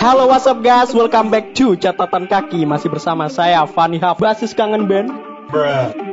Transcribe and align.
Halo 0.00 0.32
what's 0.32 0.48
up 0.48 0.64
guys, 0.64 0.96
welcome 0.96 1.28
back 1.28 1.52
to 1.52 1.76
Catatan 1.76 2.24
Kaki. 2.24 2.64
Masih 2.64 2.88
bersama 2.88 3.28
saya 3.28 3.68
Fanny 3.68 4.00
Haf, 4.00 4.16
basis 4.16 4.56
kangen 4.56 4.88
band. 4.88 5.12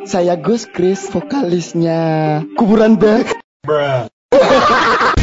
Saya 0.03 0.35
Gus 0.35 0.67
Chris, 0.67 1.07
vokalisnya 1.07 2.43
Kuburan 2.59 2.99
Band. 2.99 3.31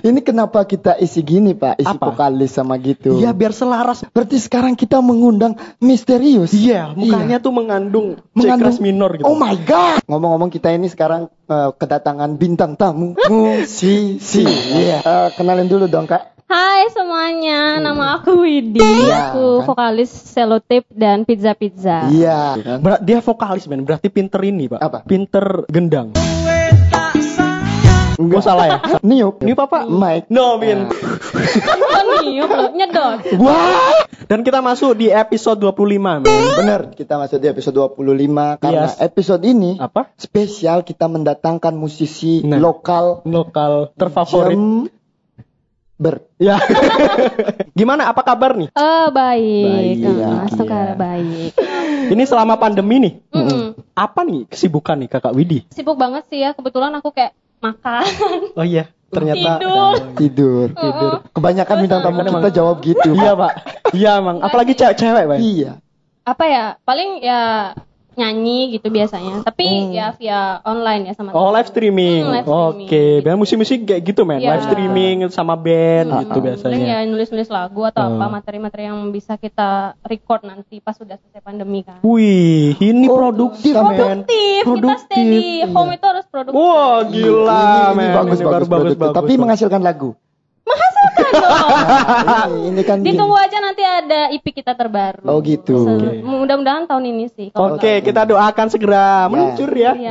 Ini 0.00 0.20
kenapa 0.24 0.64
kita 0.64 0.96
isi 0.96 1.20
gini 1.20 1.52
Pak, 1.52 1.80
isi 1.84 1.96
Apa? 1.96 2.12
vokalis 2.12 2.56
sama 2.56 2.80
gitu. 2.80 3.20
Iya 3.20 3.36
biar 3.36 3.52
selaras 3.52 4.02
Berarti 4.10 4.40
sekarang 4.40 4.74
kita 4.74 4.98
mengundang 5.04 5.56
misterius. 5.78 6.56
Iya, 6.56 6.96
mukanya 6.96 7.38
tuh 7.38 7.52
mengandung 7.52 8.16
C 8.36 8.44
keras 8.48 8.80
minor 8.80 9.14
gitu 9.20 9.28
Oh 9.28 9.36
my 9.36 9.54
god. 9.62 10.00
Ngomong-ngomong 10.08 10.48
kita 10.48 10.72
ini 10.72 10.88
sekarang 10.88 11.28
eh, 11.28 11.70
kedatangan 11.76 12.34
bintang 12.40 12.74
tamu 12.80 13.12
musisi. 13.30 14.44
Iya. 14.48 15.04
Eh, 15.04 15.28
kenalin 15.36 15.68
dulu 15.68 15.86
dong 15.86 16.08
Kak. 16.08 16.40
Hai 16.50 16.90
semuanya, 16.90 17.78
nama 17.78 18.18
aku 18.18 18.42
Widi. 18.42 18.82
Iya, 18.82 19.30
aku 19.30 19.62
kan? 19.62 19.66
vokalis 19.70 20.10
selotip 20.10 20.82
dan 20.90 21.22
pizza 21.22 21.54
pizza. 21.54 22.10
Iya. 22.10 22.58
Dia 23.06 23.22
vokalis 23.22 23.70
men, 23.70 23.86
berarti 23.86 24.10
pinter 24.10 24.42
ini 24.42 24.66
pak 24.66 24.82
Apa? 24.82 24.98
Pinter 25.06 25.62
gendang 25.70 26.10
Gue 28.20 28.40
salah 28.40 28.66
ya? 28.66 28.76
Niup. 29.08 29.40
Ini 29.40 29.52
apa 29.54 29.64
pak? 29.66 29.82
Mike. 29.86 30.26
No, 30.28 30.56
Min 30.56 30.84
Oh 31.96 32.02
niup 32.20 32.46
loh, 32.46 32.68
nyedot. 32.70 33.16
Wah. 33.38 34.04
Dan 34.26 34.42
kita 34.42 34.60
masuk 34.60 34.94
di 34.94 35.08
episode 35.08 35.58
25 35.58 35.96
men 35.98 36.22
Bener, 36.54 36.80
kita 36.92 37.16
masuk 37.16 37.38
di 37.38 37.48
episode 37.48 37.74
25 37.74 38.60
karena 38.60 38.86
Yes. 38.86 39.00
episode 39.00 39.42
ini 39.42 39.74
Apa? 39.74 40.12
spesial 40.14 40.82
kita 40.82 41.06
mendatangkan 41.06 41.72
musisi 41.72 42.44
Nah. 42.44 42.60
lokal 42.60 43.24
Lokal 43.24 43.90
terfavorit 43.94 44.54
Jember. 46.00 46.24
Ya 46.36 46.56
Gimana, 47.78 48.08
apa 48.08 48.22
kabar 48.22 48.54
nih? 48.54 48.68
Oh 48.72 49.06
baik, 49.10 49.66
Baik, 49.66 49.96
Ah, 50.00 50.46
iya. 50.46 50.48
suka 50.48 50.78
baik. 50.94 51.52
Ini 52.08 52.22
selama 52.24 52.56
pandemi 52.56 52.96
nih 52.98 53.12
Mm-mm. 53.28 53.76
Apa 53.92 54.22
nih 54.22 54.46
kesibukan 54.46 54.96
nih 54.96 55.08
kakak 55.08 55.32
Widi? 55.32 55.68
Sibuk 55.68 55.96
banget 55.96 56.24
sih 56.28 56.40
ya, 56.40 56.52
kebetulan 56.52 56.94
aku 56.94 57.10
kayak 57.10 57.36
makan. 57.60 58.04
Oh 58.56 58.64
iya, 58.64 58.88
ternyata 59.12 59.60
Tidur. 59.60 59.96
Tidur. 60.16 60.66
Tidur. 60.74 61.12
Kebanyakan 61.36 61.76
bintang 61.84 62.00
tamu 62.00 62.20
kita 62.24 62.50
jawab 62.52 62.76
gitu. 62.80 63.10
Iya 63.14 63.32
pak, 63.36 63.52
iya 63.92 64.10
emang. 64.18 64.40
Apalagi 64.40 64.72
cewek-cewek 64.74 65.24
pak. 65.28 65.38
Iya. 65.38 65.72
Apa 66.24 66.44
ya? 66.48 66.64
Paling 66.84 67.20
ya 67.24 67.72
nyanyi 68.20 68.58
gitu 68.70 68.86
biasanya. 68.86 69.40
Tapi 69.40 69.64
ya 69.90 70.12
via 70.12 70.40
online 70.62 71.08
ya 71.08 71.12
sama. 71.14 71.32
Oh 71.32 71.48
live 71.48 71.66
streaming. 71.66 72.22
Hmm, 72.22 72.34
live 72.34 72.46
streaming. 72.46 72.86
Oke, 72.86 73.04
biar 73.20 73.34
musik-musik 73.34 73.78
kayak 73.82 74.02
gitu 74.04 74.22
men. 74.22 74.38
Iya. 74.38 74.48
Live 74.52 74.64
streaming 74.66 75.16
sama 75.28 75.54
band 75.54 76.08
gitu 76.20 76.28
Paling 76.30 76.44
biasanya. 76.44 76.84
ya 76.84 76.98
nulis-nulis 77.02 77.48
lagu 77.48 77.80
atau 77.82 78.02
apa 78.04 78.20
Oh. 78.20 78.30
materi-materi 78.30 78.84
yang 78.84 79.08
bisa 79.08 79.34
kita 79.34 79.70
record 80.02 80.42
nanti 80.42 80.78
pas 80.78 80.92
sudah 80.92 81.16
selesai 81.16 81.40
pandemi 81.40 81.80
kan. 81.80 81.98
Wih, 82.00 82.76
ini 82.76 83.06
Oh, 83.06 83.16
produktif 83.16 83.72
ya? 83.72 83.80
men. 83.82 83.96
produktif, 84.22 84.62
kita 84.66 84.94
stay 85.00 85.22
di 85.24 85.42
home 85.64 85.90
itu 85.92 86.04
harus 86.04 86.26
produktif. 86.26 86.58
Wah 86.58 87.00
gila 87.02 87.64
ini, 87.88 87.96
men. 87.96 88.04
ini 88.04 88.12
bagus 88.12 88.36
Ini 88.36 88.44
bagus, 88.44 88.68
bagus 88.68 88.68
produktif. 88.92 89.16
Tapi 89.16 89.24
bagus. 89.26 89.40
menghasilkan 89.40 89.80
lagu. 89.80 90.10
Dong. 91.30 92.70
Ini, 92.70 92.82
kan. 92.82 92.98
Ditunggu 93.00 93.36
aja 93.36 93.58
nanti 93.58 93.82
ada 93.82 94.28
IP 94.30 94.52
kita 94.52 94.74
terbaru. 94.74 95.24
Oh 95.24 95.38
gitu. 95.40 95.86
Se- 95.86 96.20
Mudah-mudahan 96.20 96.84
tahun 96.84 97.04
ini 97.08 97.26
sih. 97.30 97.48
Oke, 97.52 98.02
kita 98.02 98.26
doakan 98.26 98.66
segera 98.68 99.26
meluncur 99.26 99.70
ya. 99.72 99.92
Iya. 99.96 100.10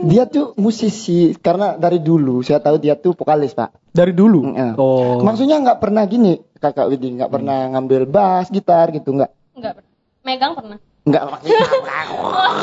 Dia 0.00 0.24
tuh 0.26 0.56
musisi 0.56 1.34
karena 1.36 1.76
dari 1.76 2.00
dulu 2.00 2.40
saya 2.40 2.58
tahu 2.58 2.78
dia 2.78 2.94
tuh 2.94 3.14
vokalis 3.14 3.54
pak. 3.54 3.74
Dari 3.90 4.10
dulu. 4.10 4.50
Iya. 4.50 4.74
Oh. 4.76 5.22
Maksudnya 5.22 5.60
nggak 5.60 5.78
pernah 5.78 6.04
gini 6.04 6.40
kakak 6.58 6.88
Widi 6.88 7.12
nggak 7.14 7.30
pernah 7.30 7.68
ngambil 7.70 8.08
bass 8.08 8.48
gitar 8.48 8.88
gitu 8.88 9.12
nggak 9.12 9.30
Enggak 9.54 9.72
pernah. 9.78 9.92
Megang 10.24 10.52
pernah. 10.56 10.78
nggak 11.04 11.20
maksudnya 11.28 11.60
Nggak 11.60 12.04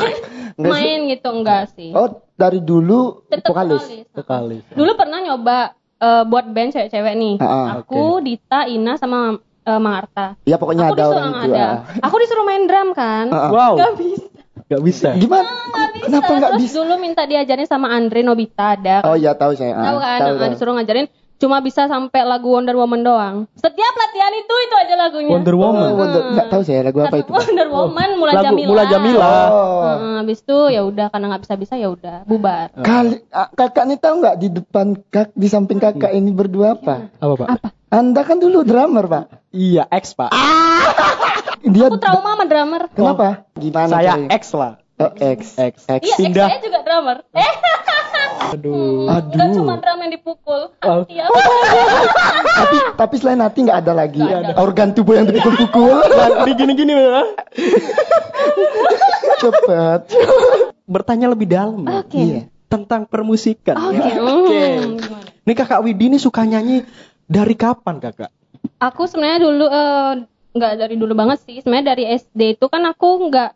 sih. 0.01 0.13
Main 0.73 0.99
gitu 1.07 1.29
enggak 1.29 1.63
sih. 1.77 1.91
Oh 1.93 2.09
dari 2.33 2.57
dulu 2.59 3.21
vokalis. 3.29 3.85
Vokalis. 4.11 4.65
Dulu 4.73 4.91
pernah 4.97 5.21
nyoba 5.21 5.77
eh, 6.01 6.23
buat 6.25 6.45
band 6.47 6.69
cewek-cewek 6.71 7.13
nih. 7.15 7.35
Ah, 7.37 7.45
ah, 7.45 7.65
aku, 7.79 8.19
Dita, 8.19 8.65
Ina 8.65 8.97
sama 8.97 9.37
eh, 9.37 9.77
Mang 9.77 9.95
Arta. 9.95 10.33
Ya 10.43 10.57
pokoknya 10.57 10.83
aku 10.83 10.93
ada 10.93 11.03
disuruh 11.03 11.21
orang 11.21 11.33
itu. 11.37 11.51
ada. 11.51 11.63
ah. 11.63 11.75
Aku 12.01 12.15
disuruh 12.17 12.43
main 12.43 12.63
drum 12.65 12.89
kan. 12.91 13.25
Ah, 13.29 13.37
ah. 13.37 13.49
Wow. 13.49 13.73
Gak 13.77 13.93
bisa. 13.95 14.25
Gak 14.67 14.81
bisa. 14.81 15.09
Gimana? 15.13 15.51
Nggak 15.67 15.89
bisa. 15.93 16.05
Kenapa 16.07 16.31
Terus 16.31 16.61
bisa? 16.63 16.75
dulu 16.77 16.93
minta 16.97 17.23
diajarin 17.23 17.67
sama 17.67 17.87
Andre 17.89 18.21
Nobita 18.21 18.73
ada. 18.73 19.03
Oh 19.03 19.13
iya 19.13 19.31
tahu 19.31 19.51
saya. 19.53 19.75
Tahu 19.75 19.97
Ah, 19.97 20.01
kan? 20.01 20.17
tahu, 20.17 20.31
Nah, 20.31 20.39
tahu. 20.39 20.51
disuruh 20.55 20.73
ngajarin 20.73 21.07
cuma 21.41 21.57
bisa 21.57 21.83
sampai 21.83 22.21
lagu 22.21 22.45
Wonder 22.47 22.77
Woman 22.77 23.01
doang. 23.01 23.35
Setiap 23.53 23.93
latihan 23.97 24.29
itu 24.31 24.53
itu 24.61 24.75
aja 24.77 24.93
lagunya. 24.95 25.33
Wonder 25.33 25.55
Oh, 25.55 25.61
Woman. 25.65 25.89
Wonder- 25.91 26.25
nggak 26.31 26.47
tahu 26.47 26.61
saya 26.61 26.85
lagu 26.85 27.01
apa 27.01 27.15
itu. 27.17 27.31
Wonder 27.33 27.67
Woman, 27.67 28.09
Mula 28.15 28.31
Lagu 28.31 28.45
Jamila. 28.45 28.69
Mula 28.69 28.83
Jamila. 28.85 29.31
Oh. 29.49 29.81
Heeh, 29.81 30.13
habis 30.21 30.39
itu 30.39 30.57
ya 30.69 30.81
udah 30.83 31.07
karena 31.09 31.25
nggak 31.27 31.41
bisa 31.41 31.53
bisa 31.57 31.73
ya 31.75 31.89
udah 31.89 32.17
bubar. 32.23 32.69
Kali 32.77 33.25
ah, 33.29 33.49
kakak 33.49 33.83
ini 33.83 33.95
tahu 33.97 34.13
nggak 34.21 34.35
di 34.37 34.47
depan 34.51 34.87
kak 35.09 35.33
di 35.33 35.47
samping 35.47 35.81
kakak 35.81 36.11
ini 36.11 36.29
berdua 36.29 36.77
apa? 36.77 37.09
Apa 37.17 37.33
pak? 37.35 37.47
Apa? 37.49 37.67
Anda 37.89 38.21
kan 38.21 38.37
dulu 38.37 38.61
drummer 38.61 39.03
pak. 39.03 39.25
Iya, 39.49 39.89
X 39.89 40.13
pak. 40.13 40.29
Dia 41.63 41.87
Aku 41.87 41.97
trauma 41.97 42.33
sama 42.33 42.45
drummer. 42.45 42.81
kenapa? 42.89 43.45
Gimana? 43.53 43.91
Saya 43.91 44.11
caranya? 44.15 44.29
X 44.31 44.43
lah. 44.53 44.73
Oh, 45.03 45.11
X. 45.17 45.39
X. 45.55 45.73
X. 45.85 46.01
Iya, 46.03 46.15
Pindah. 46.15 46.47
saya 46.47 46.61
juga 46.61 46.79
drummer. 46.81 47.17
Eh, 47.31 47.53
Aduh. 48.51 49.07
Aduh. 49.07 49.31
Enggak 49.31 49.47
cuma 49.53 49.75
drum 49.77 49.99
yang 50.01 50.11
dipukul. 50.11 50.61
Oh. 50.81 51.03
Iya. 51.07 51.25
tapi 52.51 52.75
tapi 52.95 53.15
selain 53.15 53.39
hati 53.39 53.63
nggak 53.63 53.79
ada 53.79 53.93
lagi 53.95 54.19
Nggak 54.19 54.39
ada. 54.43 54.53
organ 54.57 54.91
tubuh 54.91 55.15
yang 55.15 55.25
dipukul-pukul. 55.25 55.97
Nah, 56.11 56.43
di 56.43 56.51
gini-gini 56.53 56.91
Mbak. 56.91 57.27
Cepet. 59.39 60.01
Bertanya 60.85 61.27
lebih 61.31 61.47
dalam. 61.47 61.81
ya. 61.81 62.01
Oke. 62.03 62.19
Iya. 62.19 62.41
Tentang 62.67 63.07
permusikan. 63.07 63.75
Oke. 63.77 63.99
Ya. 63.99 64.15
hmm, 64.17 64.45
Oke. 64.45 64.61
gimana? 64.99 65.27
Ini 65.41 65.53
kakak 65.55 65.81
Widi 65.81 66.05
ini 66.07 66.17
suka 66.17 66.43
nyanyi 66.43 66.83
dari 67.25 67.55
kapan 67.55 67.97
kakak? 67.97 68.31
Aku 68.77 69.05
sebenarnya 69.05 69.39
dulu 69.41 69.65
eh, 69.65 70.11
nggak 70.51 70.73
dari 70.77 70.95
dulu 70.97 71.13
banget 71.13 71.37
sih. 71.43 71.55
Sebenarnya 71.59 71.95
dari 71.95 72.03
SD 72.11 72.59
itu 72.59 72.65
kan 72.67 72.83
aku 72.85 73.29
nggak 73.29 73.51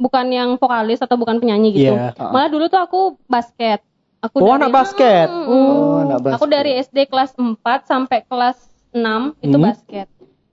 bukan 0.00 0.26
yang 0.32 0.50
vokalis 0.56 1.04
atau 1.04 1.20
bukan 1.20 1.36
penyanyi 1.36 1.76
gitu. 1.76 1.92
Iya. 1.92 2.16
Malah 2.16 2.48
dulu 2.48 2.72
tuh 2.72 2.80
aku 2.80 3.00
basket. 3.28 3.84
Aku 4.20 4.40
Oh, 4.40 4.52
anak 4.52 4.72
basket. 4.72 5.28
Hmm, 5.28 5.48
Oh, 5.48 6.00
anak 6.00 6.24
basket. 6.24 6.36
Aku 6.40 6.44
dari 6.48 6.72
SD 6.80 6.98
kelas 7.06 7.36
4 7.36 7.84
sampai 7.84 8.24
kelas 8.24 8.56
6 8.90 9.36
itu 9.38 9.56
Hmm. 9.56 9.64
basket. 9.64 10.06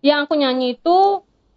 Yang 0.04 0.20
aku 0.28 0.34
nyanyi 0.36 0.68
itu 0.76 0.98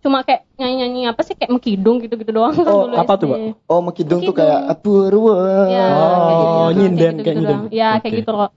cuma 0.01 0.25
kayak 0.25 0.49
nyanyi-nyanyi 0.57 1.13
apa 1.13 1.21
sih 1.21 1.37
kayak 1.37 1.53
mekidung 1.53 2.01
gitu-gitu 2.01 2.33
doang 2.33 2.57
kan 2.57 2.65
Oh, 2.65 2.89
dulu 2.89 2.97
apa 2.97 3.13
SD. 3.15 3.21
tuh, 3.21 3.27
Pak? 3.29 3.39
Oh, 3.69 3.81
mekidung 3.85 4.21
tuh 4.25 4.33
kayak 4.33 4.61
Purwo. 4.81 5.35
Ya, 5.69 5.87
Oh, 5.93 6.19
kayak 6.25 6.39
gitu, 6.41 6.59
nyinden, 6.73 7.15
kayak 7.21 7.37
nyinden. 7.37 7.45
doang. 7.45 7.65
Ya, 7.69 7.91
kayak 8.01 8.11
Oke. 8.11 8.21
gitu 8.25 8.31
loh. 8.33 8.51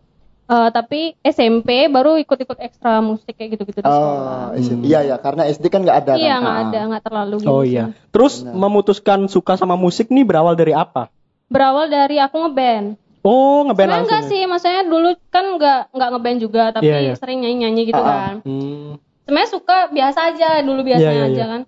Eh, 0.44 0.70
tapi 0.70 1.16
SMP 1.22 1.88
baru 1.88 2.20
ikut-ikut 2.20 2.60
ekstra 2.60 3.00
musik 3.00 3.32
kayak 3.32 3.56
gitu-gitu 3.56 3.80
di 3.80 3.86
Oh, 3.86 3.96
sekolah. 3.96 4.60
SMP. 4.60 4.82
iya 4.84 5.00
ya, 5.02 5.16
karena 5.16 5.48
SD 5.48 5.66
kan 5.68 5.82
nggak 5.82 5.98
ada. 6.00 6.14
Iya, 6.14 6.30
kan? 6.30 6.40
nggak 6.40 6.54
Ah. 6.54 6.64
ada, 6.64 6.80
nggak 6.86 7.04
terlalu 7.04 7.36
gitu. 7.40 7.48
Oh 7.50 7.62
sih. 7.62 7.72
iya. 7.72 7.84
Terus 8.12 8.34
memutuskan 8.44 9.20
suka 9.26 9.56
sama 9.56 9.74
musik 9.74 10.08
nih 10.08 10.22
berawal 10.22 10.54
dari 10.54 10.72
apa? 10.72 11.08
Berawal 11.48 11.88
dari 11.88 12.18
aku 12.18 12.36
ngeband. 12.38 13.00
Oh, 13.22 13.64
ngeband 13.64 13.88
langsung. 13.90 14.04
enggak 14.04 14.22
ya? 14.22 14.30
sih, 14.30 14.42
maksudnya 14.44 14.84
dulu 14.84 15.10
kan 15.30 15.46
nggak 15.56 15.80
nggak 15.90 16.10
ngeband 16.12 16.40
juga, 16.40 16.64
tapi 16.70 16.84
Iya, 16.86 16.98
iya. 17.02 17.14
sering 17.16 17.40
nyanyi-nyanyi 17.40 17.82
gitu 17.88 17.98
Ah, 17.98 18.04
ah. 18.04 18.12
kan. 18.12 18.36
Hmm. 18.44 19.00
Sebenarnya 19.24 19.50
suka 19.50 19.78
biasa 19.88 20.20
aja 20.28 20.50
dulu 20.60 20.84
biasanya 20.84 21.08
Iya, 21.08 21.24
iya, 21.24 21.28
aja 21.30 21.40
iya. 21.40 21.46
kan. 21.48 21.62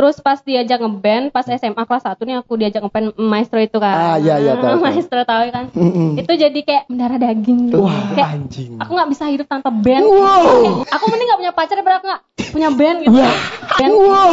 Terus 0.00 0.16
pas 0.24 0.40
diajak 0.40 0.80
ngeband, 0.80 1.28
pas 1.28 1.44
SMA 1.44 1.84
kelas 1.84 2.08
1 2.08 2.24
nih 2.24 2.40
aku 2.40 2.56
diajak 2.56 2.80
ngeband 2.80 3.20
Maestro 3.20 3.60
itu 3.60 3.76
kan. 3.76 4.16
Ah, 4.16 4.16
iya, 4.16 4.40
iya, 4.40 4.56
tahu, 4.56 4.64
tahu. 4.72 4.76
Maestro 4.80 5.20
tahu 5.28 5.42
kan. 5.52 5.64
Mm-mm. 5.76 6.16
Itu 6.16 6.32
jadi 6.40 6.56
kayak 6.56 6.88
mendarah 6.88 7.20
daging 7.20 7.68
gitu. 7.68 7.84
Wah, 7.84 8.16
kayak 8.16 8.28
anjing. 8.32 8.80
aku 8.80 8.96
nggak 8.96 9.10
bisa 9.12 9.28
hidup 9.28 9.44
tanpa 9.44 9.68
band. 9.68 10.00
Kayak, 10.00 10.88
aku 10.88 11.04
mending 11.04 11.26
nggak 11.28 11.40
punya 11.44 11.52
pacar 11.52 11.74
daripada 11.76 11.96
aku 12.00 12.06
nggak 12.08 12.22
punya 12.48 12.68
band 12.72 12.96
gitu. 13.04 13.12
Band. 13.76 13.92
Wow, 13.92 14.30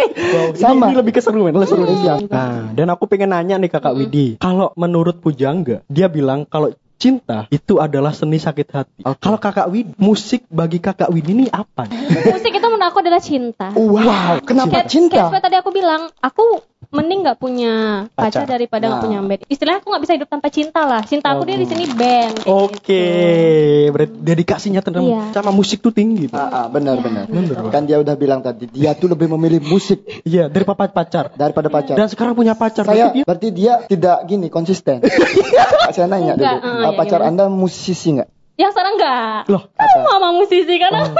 Sama. 0.64 0.88
Ini, 0.88 0.88
ini 0.88 0.96
lebih 0.96 1.12
keseru 1.12 1.44
men, 1.44 1.52
lebih 1.60 1.68
seru. 1.68 1.84
Iya. 1.92 2.14
Nah, 2.32 2.72
dan 2.72 2.88
aku 2.88 3.04
pengen 3.04 3.36
nanya 3.36 3.60
nih 3.60 3.68
kakak 3.68 3.92
Widi. 3.92 4.40
Kalau 4.40 4.72
menurut 4.80 5.20
Pujangga, 5.20 5.84
dia 5.92 6.08
bilang 6.08 6.48
kalau 6.48 6.72
cinta 7.02 7.38
itu 7.50 7.82
adalah 7.82 8.14
seni 8.14 8.38
sakit 8.38 8.68
hati. 8.70 9.00
Oke. 9.02 9.18
Kalau 9.18 9.38
kakak 9.42 9.66
Widi, 9.66 9.90
musik 9.98 10.46
bagi 10.46 10.78
kakak 10.78 11.10
Widi 11.10 11.34
ini 11.34 11.46
apa? 11.50 11.90
Musik 12.30 12.54
itu 12.54 12.66
menurut 12.70 12.86
aku 12.86 13.02
adalah 13.02 13.18
cinta. 13.18 13.74
Wow, 13.74 14.38
kenapa 14.46 14.70
Kayak, 14.70 14.86
kayak 14.86 14.88
cinta? 14.88 15.18
seperti 15.26 15.42
tadi 15.42 15.56
aku 15.58 15.70
bilang, 15.74 16.06
aku 16.22 16.62
mending 16.92 17.20
nggak 17.22 17.36
punya 17.36 17.72
Pacar. 18.08 18.44
pacar, 18.44 18.46
daripada 18.46 18.84
nggak 18.84 18.94
Nah. 18.94 19.02
punya 19.02 19.18
band. 19.22 19.40
Istilahnya 19.46 19.80
aku 19.80 19.88
nggak 19.88 20.02
bisa 20.02 20.14
hidup 20.14 20.28
tanpa 20.28 20.48
cinta 20.48 20.80
lah. 20.82 21.00
Cinta 21.02 21.26
aku 21.30 21.42
dia 21.42 21.56
di 21.56 21.64
sini 21.64 21.84
band. 21.88 22.34
kayak 22.38 22.46
Oke, 22.46 23.02
gitu. 23.02 23.90
berarti 23.90 24.14
dedikasinya 24.14 24.80
terhadap 24.80 25.02
Iya. 25.02 25.22
sama 25.32 25.50
musik 25.50 25.80
tuh 25.80 25.90
tinggi 25.90 26.28
tuh. 26.28 26.36
Ah, 26.36 26.48
ah, 26.54 26.66
benar 26.66 26.96
benar. 26.98 27.24
Benar. 27.24 27.64
Kan 27.68 27.84
dia 27.84 27.96
udah 27.96 28.14
bilang 28.14 28.40
tadi, 28.40 28.68
dia 28.68 28.92
tuh 28.92 29.08
lebih 29.08 29.26
memilih 29.30 29.60
musik 29.62 30.04
Iya, 30.22 30.46
dari 30.46 30.62
papa 30.62 30.86
pacar. 30.86 31.32
daripada 31.32 31.66
pacar. 31.66 31.96
Dan 31.96 32.06
sekarang 32.06 32.32
punya 32.32 32.52
pacar. 32.52 32.84
saya 32.84 33.08
berarti 33.08 33.14
dia- 33.14 33.24
berarti 33.24 33.48
dia 33.50 33.72
tidak 33.86 34.16
gini 34.24 34.46
konsisten. 34.48 35.00
saya 35.90 36.06
nanya 36.06 36.34
dulu, 36.34 36.44
Enggak, 36.44 36.60
ah, 36.60 36.68
ah, 36.68 36.80
iya, 36.84 36.90
pacar 36.94 37.18
gimana? 37.18 37.30
anda 37.32 37.44
musisi 37.48 38.08
nggak? 38.12 38.28
Yang 38.52 38.70
sekarang 38.70 38.92
enggak. 38.94 39.40
Loh, 39.48 39.62
Mama 40.04 40.28
musisi 40.34 40.74
kan 40.76 40.92
aku. 40.92 41.16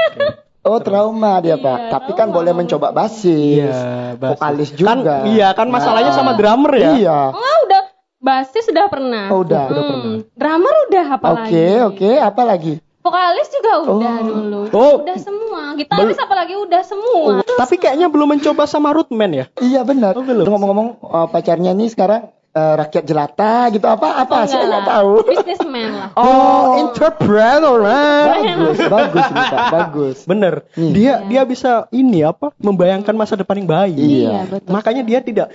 Oh 0.62 0.78
trauma 0.78 1.38
dia 1.38 1.56
pak. 1.56 1.76
Iya, 1.76 1.90
Tapi 1.90 2.10
kan 2.12 2.30
trauma. 2.30 2.36
boleh 2.38 2.52
mencoba 2.54 2.88
basis, 2.92 3.66
Iya, 3.66 4.14
basis. 4.14 4.30
vokalis 4.30 4.68
Kan, 4.72 4.98
juga. 5.02 5.16
iya, 5.26 5.48
kan 5.50 5.66
masalahnya 5.66 6.10
Nah. 6.10 6.16
sama 6.16 6.32
drummer 6.32 6.72
ya. 6.72 6.90
Iya. 6.94 7.18
Oh, 7.30 7.56
udah 7.66 7.82
basis 8.18 8.62
sudah 8.64 8.86
pernah. 8.86 9.26
Oh, 9.28 9.42
udah. 9.42 9.66
Udah 9.66 9.82
Hmm, 9.82 9.90
pernah. 9.92 10.14
Drummer 10.32 10.74
udah 10.86 11.06
apa 11.10 11.26
Oke 11.28 11.42
lagi? 11.42 11.66
oke. 11.82 12.10
Apa 12.16 12.42
lagi? 12.44 12.74
Vokalis 13.02 13.48
juga 13.50 13.72
udah 13.82 14.14
Oh. 14.14 14.22
dulu. 14.22 14.60
Oh. 14.70 14.94
Udah 15.02 15.18
semua. 15.18 15.74
Gitaris 15.74 16.14
apalagi 16.16 16.54
udah 16.54 16.82
semua. 16.82 17.42
Tapi 17.42 17.74
kayaknya 17.76 18.06
belum 18.06 18.30
mencoba 18.30 18.62
sama 18.64 18.94
Rootman 18.94 19.34
ya. 19.34 19.44
Iya 19.58 19.82
benar. 19.82 20.14
Oh, 20.14 20.22
belum. 20.22 20.46
Ngomong-ngomong 20.46 20.88
eh, 21.02 21.26
pacarnya 21.28 21.74
nih 21.74 21.90
sekarang 21.90 22.30
eh, 22.52 22.75
rakyat 22.78 23.04
jelata 23.04 23.54
gitu 23.72 23.87
apa 23.88 24.08
apa? 24.22 24.37
Oh, 24.37 24.46
Saya 24.46 24.64
enggak 24.64 24.69
nggak 24.69 24.84
tahu. 24.88 25.12
Businessman 25.28 25.88
lah. 25.96 26.08
Oh, 26.16 26.64
interpreter, 26.84 27.75
man. 27.81 28.25
bagus 28.28 28.78
bagus 28.94 29.26
pak 29.32 29.64
bagus. 29.72 30.19
Bener. 30.28 30.54
Hmm. 30.76 30.93
Dia 30.93 31.25
dia 31.26 31.43
bisa 31.49 31.88
ini 31.90 32.20
apa? 32.22 32.52
Membayangkan 32.60 33.14
masa 33.16 33.34
depan 33.34 33.60
yang 33.64 33.69
baik. 33.70 33.96
Iya. 33.96 34.37
betul. 34.49 34.70
Makanya 34.70 35.02
dia 35.02 35.19
tidak 35.25 35.49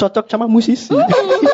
cocok 0.00 0.24
sama 0.26 0.46
musisi. 0.46 0.96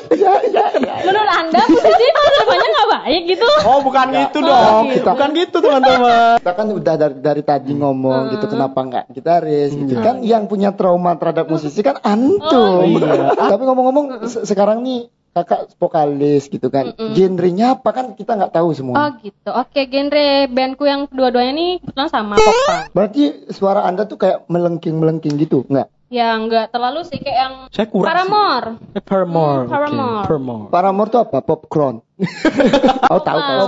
Iya 0.09 0.33
iya 0.47 0.65
iya. 0.77 0.95
Menurut 1.03 1.29
Anda 1.29 1.61
musisi 1.67 2.05
depannya 2.09 2.69
nggak 2.69 2.89
baik 2.95 3.23
gitu? 3.29 3.47
oh, 3.61 3.79
bukan 3.81 4.07
gitu 4.13 4.39
Oh, 4.39 4.47
dong. 4.47 4.85
gitu. 4.89 5.07
Bukan 5.07 5.31
gitu, 5.35 5.57
teman-teman. 5.59 6.37
Kita 6.39 6.53
kan 6.55 6.67
udah 6.71 6.95
dari, 6.97 7.17
dari 7.19 7.43
tadi 7.43 7.73
ngomong 7.75 8.21
gitu 8.31 8.47
kenapa 8.47 8.79
nggak 8.81 9.05
gitaris 9.11 9.71
gitu 9.73 9.95
kan 9.97 10.23
yang 10.23 10.47
punya 10.47 10.71
trauma 10.71 11.15
terhadap 11.15 11.47
musisi 11.47 11.81
kan 11.81 11.99
antum. 12.01 12.81
Oh, 12.81 12.87
iya. 12.87 13.35
Tapi 13.51 13.63
ngomong-ngomong 13.63 14.05
se- 14.25 14.47
sekarang 14.47 14.81
nih 14.81 15.07
kakak 15.33 15.69
vokalis 15.77 16.47
gitu 16.47 16.67
kan. 16.67 16.97
Genrenya 17.13 17.77
apa 17.77 17.93
kan 17.93 18.07
kita 18.13 18.35
nggak 18.35 18.53
tahu 18.53 18.69
Oh 18.69 18.75
semua. 18.75 19.13
gitu. 19.21 19.51
Oke, 19.51 19.85
genre 19.85 20.27
bandku 20.49 20.85
yang 20.85 21.05
kedua-duanya 21.05 21.53
nih 21.53 21.71
kebetulan 21.79 22.09
sama 22.09 22.35
pop 22.35 22.57
punk. 22.63 22.83
Berarti 22.91 23.23
suara 23.51 23.85
anda 23.85 24.05
tuh 24.05 24.17
kayak 24.17 24.49
melengking-melengking 24.49 25.37
gitu 25.37 25.67
nggak? 25.67 25.93
Ya 26.07 26.39
nggak 26.39 26.71
terlalu 26.71 27.03
sih 27.03 27.19
kayak 27.19 27.39
yang 27.39 27.55
Saya 27.75 27.87
kurang. 27.91 28.07
Paramore. 28.15 28.69
sih. 28.79 28.95
Eh, 28.95 29.03
Paramore. 29.03 29.63
Hmm, 29.67 29.71
Paramore. 29.71 30.15
Oke, 30.15 30.27
Paramore. 30.27 30.69
Paramore 30.71 31.09
tuh 31.11 31.21
apa? 31.27 31.39
Popcorn. 31.43 31.97
oh 33.13 33.21
tahu 33.21 33.39
tahu. 33.43 33.67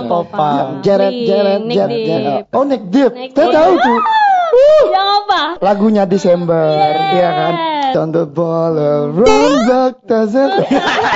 Jeret 0.79 1.11
Nick 1.11 1.75
jeret 1.75 1.91
Deep. 1.91 2.07
jeret. 2.07 2.43
Oh 2.55 2.63
Nick 2.63 2.83
Deep. 2.87 3.11
Saya 3.35 3.47
tahu 3.51 3.71
tuh. 3.75 3.99
Yang 4.89 5.07
apa? 5.21 5.41
Lagunya 5.61 6.03
Desember, 6.03 6.67
Yes. 6.73 7.19
ya 7.19 7.29
kan? 7.29 7.53
On 7.89 8.13
the 8.13 8.21
ball 8.23 8.77
around 8.77 9.65
back 9.65 10.05
doesn't 10.05 10.53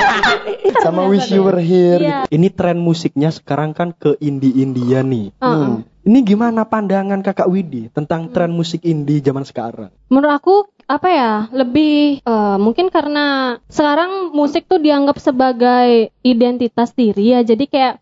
sama 0.84 1.06
Wish 1.06 1.30
You 1.30 1.46
Were 1.46 1.62
Here. 1.62 2.02
Iya. 2.02 2.18
Ini 2.26 2.50
tren 2.50 2.76
musiknya 2.76 3.30
sekarang 3.30 3.72
kan 3.72 3.94
ke 3.94 4.18
indie-india 4.18 5.00
nih. 5.00 5.30
Heeh. 5.38 5.86
Ini 6.04 6.18
gimana 6.20 6.66
pandangan 6.66 7.22
Kakak 7.22 7.48
Widi 7.48 7.88
tentang 7.88 8.28
tren 8.28 8.52
musik 8.52 8.84
indie 8.84 9.22
zaman 9.22 9.46
sekarang? 9.46 9.88
Menurut 10.10 10.34
aku 10.34 10.54
apa 10.86 11.08
ya 11.08 11.32
lebih 11.50 12.20
eh, 12.20 12.56
mungkin 12.56 12.88
karena 12.88 13.56
sekarang 13.66 14.30
musik 14.30 14.64
tuh 14.64 14.76
dianggap 14.76 15.16
sebagai 15.16 16.12
identitas 16.20 16.92
diri 16.92 17.32
ya 17.32 17.40
jadi 17.40 17.64
kayak 17.64 17.94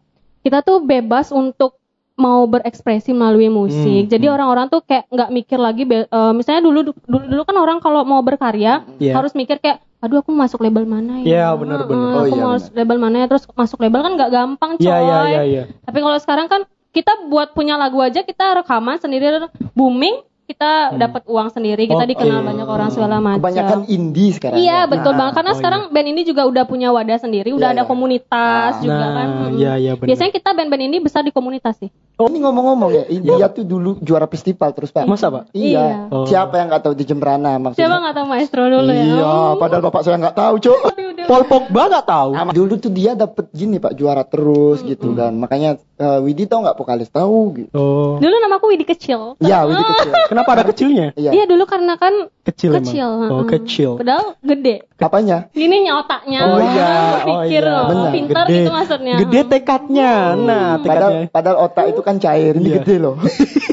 kita 0.43 0.61
tuh 0.61 0.83
bebas 0.83 1.31
untuk 1.31 1.79
mau 2.13 2.45
berekspresi 2.45 3.11
melalui 3.11 3.49
musik 3.49 4.05
Hmm, 4.05 4.11
jadi 4.11 4.27
orang-orang 4.29 4.69
tuh 4.69 4.83
kayak 4.83 5.09
nggak 5.09 5.31
mikir 5.33 5.59
lagi 5.59 5.83
eh, 5.87 6.07
misalnya 6.33 6.61
dulu 6.61 6.79
dulu 7.03 7.25
dulu 7.25 7.43
kan 7.43 7.57
orang 7.57 7.79
kalau 7.79 8.03
mau 8.03 8.21
berkarya 8.21 8.85
Iya. 8.99 9.17
harus 9.17 9.33
mikir 9.33 9.59
kayak 9.59 9.81
aduh 9.99 10.19
aku 10.19 10.31
masuk 10.31 10.61
label 10.61 10.83
mana 10.83 11.23
ya 11.23 11.25
Iya, 11.25 11.47
benar, 11.55 11.79
Heeh, 11.79 11.89
benar. 11.89 12.11
Oh, 12.13 12.21
aku 12.21 12.35
iya, 12.35 12.43
mau 12.43 12.55
benar. 12.59 12.75
label 12.75 12.99
mana 12.99 13.17
ya 13.17 13.27
terus 13.27 13.45
masuk 13.49 13.79
label 13.79 14.01
kan 14.03 14.13
nggak 14.19 14.31
gampang 14.31 14.71
coy 14.77 14.85
Iya, 14.85 14.97
iya, 14.99 15.19
iya, 15.25 15.43
iya. 15.47 15.63
tapi 15.81 15.99
kalau 16.03 16.19
sekarang 16.19 16.47
kan 16.51 16.61
kita 16.93 17.13
buat 17.25 17.55
punya 17.57 17.79
lagu 17.79 17.97
aja 17.99 18.21
kita 18.21 18.61
rekaman 18.61 18.99
sendiri 18.99 19.49
booming 19.73 20.21
kita 20.53 20.71
dapat 20.95 21.23
uang 21.25 21.49
sendiri 21.49 21.85
kita 21.85 22.05
Oke. 22.05 22.13
dikenal 22.13 22.41
banyak 22.43 22.69
orang 22.69 22.89
segala 22.89 23.17
macam 23.19 23.41
Kebanyakan 23.41 23.81
indie 23.89 24.31
sekarang. 24.31 24.57
Iya 24.57 24.79
ya. 24.79 24.91
betul 24.91 25.13
Nah, 25.13 25.19
banget 25.19 25.33
karena 25.35 25.53
oh 25.53 25.59
sekarang 25.59 25.83
band 25.89 26.09
ini 26.09 26.23
juga 26.23 26.43
udah 26.45 26.65
punya 26.65 26.89
wadah 26.91 27.19
sendiri, 27.19 27.51
udah 27.51 27.73
Iya, 27.73 27.75
ada 27.75 27.83
iya. 27.83 27.91
komunitas 27.91 28.73
Ah. 28.73 28.81
juga 28.81 29.01
Nah, 29.01 29.11
kan. 29.11 29.29
Mm. 29.29 29.51
iya, 29.57 29.73
iya, 29.77 29.93
benar. 29.97 30.09
Biasanya 30.09 30.33
kita 30.33 30.51
band-band 30.53 30.85
ini 30.85 30.97
besar 31.01 31.23
di 31.23 31.33
komunitas 31.33 31.75
sih. 31.77 31.89
Oh, 32.15 32.29
ini 32.29 32.39
ngomong-ngomong 32.39 32.91
ya, 32.93 33.05
India 33.09 33.49
tuh 33.49 33.65
dulu 33.65 33.97
juara 33.99 34.29
festival 34.29 34.71
terus 34.71 34.93
Pak. 34.93 35.09
Masa, 35.09 35.33
Pak? 35.33 35.51
Iya. 35.51 35.73
Iya. 35.73 35.85
Oh. 36.13 36.27
Siapa 36.29 36.55
yang 36.55 36.69
nggak 36.69 36.83
tahu 36.83 36.95
di 36.95 37.05
Jembrana 37.05 37.57
maksudnya? 37.57 37.81
Siapa 37.83 37.97
nggak 37.99 38.15
tahu 38.15 38.27
maestro 38.29 38.63
dulu 38.65 38.93
ya? 38.93 39.03
Iya, 39.03 39.25
Oh. 39.25 39.53
padahal 39.57 39.83
bapak 39.83 40.01
saya 40.05 40.21
nggak 40.21 40.37
tahu, 40.37 40.55
Cuk. 40.61 40.81
Paul 41.23 41.47
Pogba 41.47 41.87
gak 41.89 42.07
tahu. 42.11 42.35
Nah, 42.35 42.51
dulu 42.51 42.75
tuh 42.77 42.91
dia 42.91 43.15
dapet 43.15 43.47
gini 43.55 43.79
Pak 43.79 43.95
juara 43.95 44.27
terus 44.27 44.83
gitu 44.83 45.15
kan. 45.15 45.31
Makanya 45.33 45.79
eh, 46.03 46.19
Widi 46.21 46.45
tahu 46.45 46.67
nggak 46.67 46.75
vokalis 46.75 47.09
tahu 47.09 47.39
gitu. 47.55 47.71
Oh. 47.73 48.19
Dulu 48.19 48.35
namaku 48.37 48.75
Widi 48.75 48.83
kecil. 48.83 49.39
Iya, 49.39 49.63
Widi 49.65 49.79
kecil. 49.81 50.11
Kenapa 50.35 50.51
ada 50.53 50.65
kecilnya? 50.67 51.07
Iya. 51.15 51.31
Iya 51.31 51.45
dulu 51.47 51.63
karena 51.65 51.95
kan 51.95 52.27
Kecil, 52.43 52.75
kecil. 52.83 53.07
emang. 53.07 53.31
Oh, 53.31 53.45
kecil. 53.47 53.91
Padahal 54.03 54.35
gede. 54.43 54.83
Apanya? 54.99 55.47
Ininya 55.55 56.03
otaknya. 56.03 56.41
Oh 56.43 56.59
Wah, 56.59 56.67
iya, 56.67 56.91
oh 57.23 57.27
Pikir 57.47 57.63
iya. 57.63 57.71
loh. 57.71 57.85
Benar, 57.87 58.11
Pintar 58.11 58.45
Gede. 58.51 58.55
gitu 58.59 58.71
maksudnya. 58.75 59.17
Gede 59.23 59.41
tekadnya. 59.47 60.13
Nah, 60.35 60.67
tekadnya. 60.83 60.91
Padahal 60.91 61.13
padahal 61.31 61.57
otak 61.71 61.85
itu 61.95 62.01
kan 62.03 62.17
cair, 62.19 62.53
ini 62.59 62.67
Iya. 62.67 62.77
gede 62.83 62.95
loh. 62.99 63.15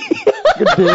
gede. 0.61 0.85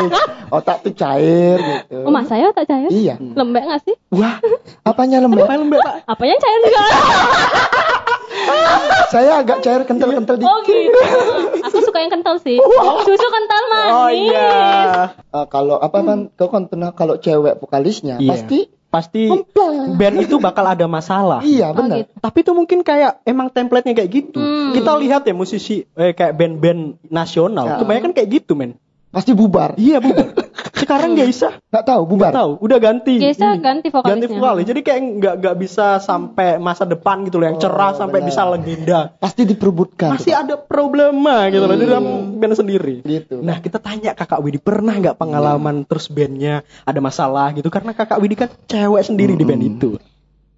Otak 0.52 0.76
tuh 0.84 0.94
cair 0.94 1.56
gitu. 1.58 1.98
Oh 2.06 2.12
mas 2.12 2.30
saya 2.30 2.52
otak 2.52 2.68
cair? 2.68 2.86
Iya. 2.92 3.18
Lembek 3.18 3.64
nggak 3.64 3.80
sih? 3.82 3.94
Wah, 4.12 4.38
apanya 4.84 5.18
lembek? 5.18 5.48
Apa 5.48 5.54
lembek, 5.56 5.80
Pak? 5.82 5.96
Apanya 6.06 6.36
cair 6.38 6.58
juga? 6.62 6.82
Saya 9.06 9.38
agak 9.38 9.60
cair 9.60 9.82
kental-kental 9.82 10.36
di. 10.36 10.44
oh 10.44 10.58
gitu. 10.62 10.98
Aku 11.62 11.78
suka 11.80 11.98
yang 11.98 12.12
kental 12.12 12.36
sih. 12.38 12.58
Susu 13.00 13.26
kental 13.26 13.62
manis. 13.68 13.92
Oh 13.92 14.10
iya. 14.10 14.48
Eh, 15.14 15.46
kalau 15.48 15.76
apa 15.76 15.98
kan 16.00 16.18
kau 16.32 16.48
kan 16.48 16.66
pernah 16.66 16.90
kalau 16.90 17.16
cewek 17.16 17.56
vokalisnya 17.56 18.18
Iya. 18.18 18.30
pasti 18.30 18.60
Pasti 18.88 19.26
band 19.90 20.22
itu 20.22 20.38
bakal 20.38 20.62
ada 20.68 20.86
masalah. 20.86 21.42
iya 21.42 21.66
Oh, 21.68 21.76
benar. 21.76 21.98
gitu. 21.98 22.14
Tapi 22.14 22.38
itu 22.40 22.52
mungkin 22.54 22.78
kayak 22.80 23.22
emang 23.24 23.50
template-nya 23.50 23.90
kayak 23.92 24.06
gitu. 24.08 24.38
Hmm. 24.38 24.70
Kita 24.70 24.94
lihat 24.94 25.26
ya 25.26 25.34
musisi 25.34 25.82
eh, 25.90 26.14
kayak 26.14 26.30
band-band 26.32 27.02
nasional, 27.04 27.66
Ya. 27.66 27.76
kebanyakan 27.82 28.14
kayak 28.14 28.28
gitu, 28.32 28.54
men. 28.54 28.78
Pasti 29.14 29.30
bubar. 29.30 29.72
Iya, 29.76 29.98
Bu. 29.98 30.10
Sekarang 30.74 31.14
Geisa 31.14 31.62
Nggak 31.64 31.86
tahu 31.86 32.02
bubar. 32.04 32.30
tahu, 32.30 32.58
udah 32.58 32.76
ganti. 32.76 33.16
Geisa 33.16 33.54
Ini. 33.54 33.62
ganti 33.62 33.88
vokalisnya. 33.88 34.10
Ganti 34.20 34.26
vokalis. 34.28 34.64
Jadi 34.66 34.80
kayak 34.82 35.00
nggak 35.14 35.34
nggak 35.38 35.56
bisa 35.56 35.86
sampai 35.98 36.58
masa 36.58 36.82
depan 36.84 37.22
gitu 37.22 37.38
loh, 37.38 37.46
yang 37.46 37.56
cerah 37.56 37.90
Oh, 37.90 37.96
sampai 37.96 38.18
benar. 38.18 38.28
bisa 38.28 38.42
legenda. 38.44 39.00
Pasti 39.16 39.42
diperbutkan. 39.44 40.12
Masih 40.12 40.34
ada 40.34 40.58
problema 40.58 41.46
gitu 41.46 41.62
loh 41.62 41.72
di 41.72 41.86
dalam 41.86 42.04
band 42.34 42.54
sendiri. 42.54 43.00
Gitu. 43.00 43.38
Nah 43.38 43.58
kita 43.58 43.78
tanya 43.78 44.12
kakak 44.12 44.40
Widi 44.40 44.58
pernah 44.58 44.92
nggak 44.92 45.14
pengalaman 45.14 45.84
terus 45.84 46.06
bandnya 46.06 46.54
ada 46.82 46.98
masalah 46.98 47.52
gitu 47.52 47.68
karena 47.68 47.92
kakak 47.92 48.18
Widi 48.18 48.34
kan 48.36 48.50
cewek 48.64 49.02
sendiri 49.02 49.32
di 49.32 49.42
band 49.42 49.62
itu. 49.62 49.96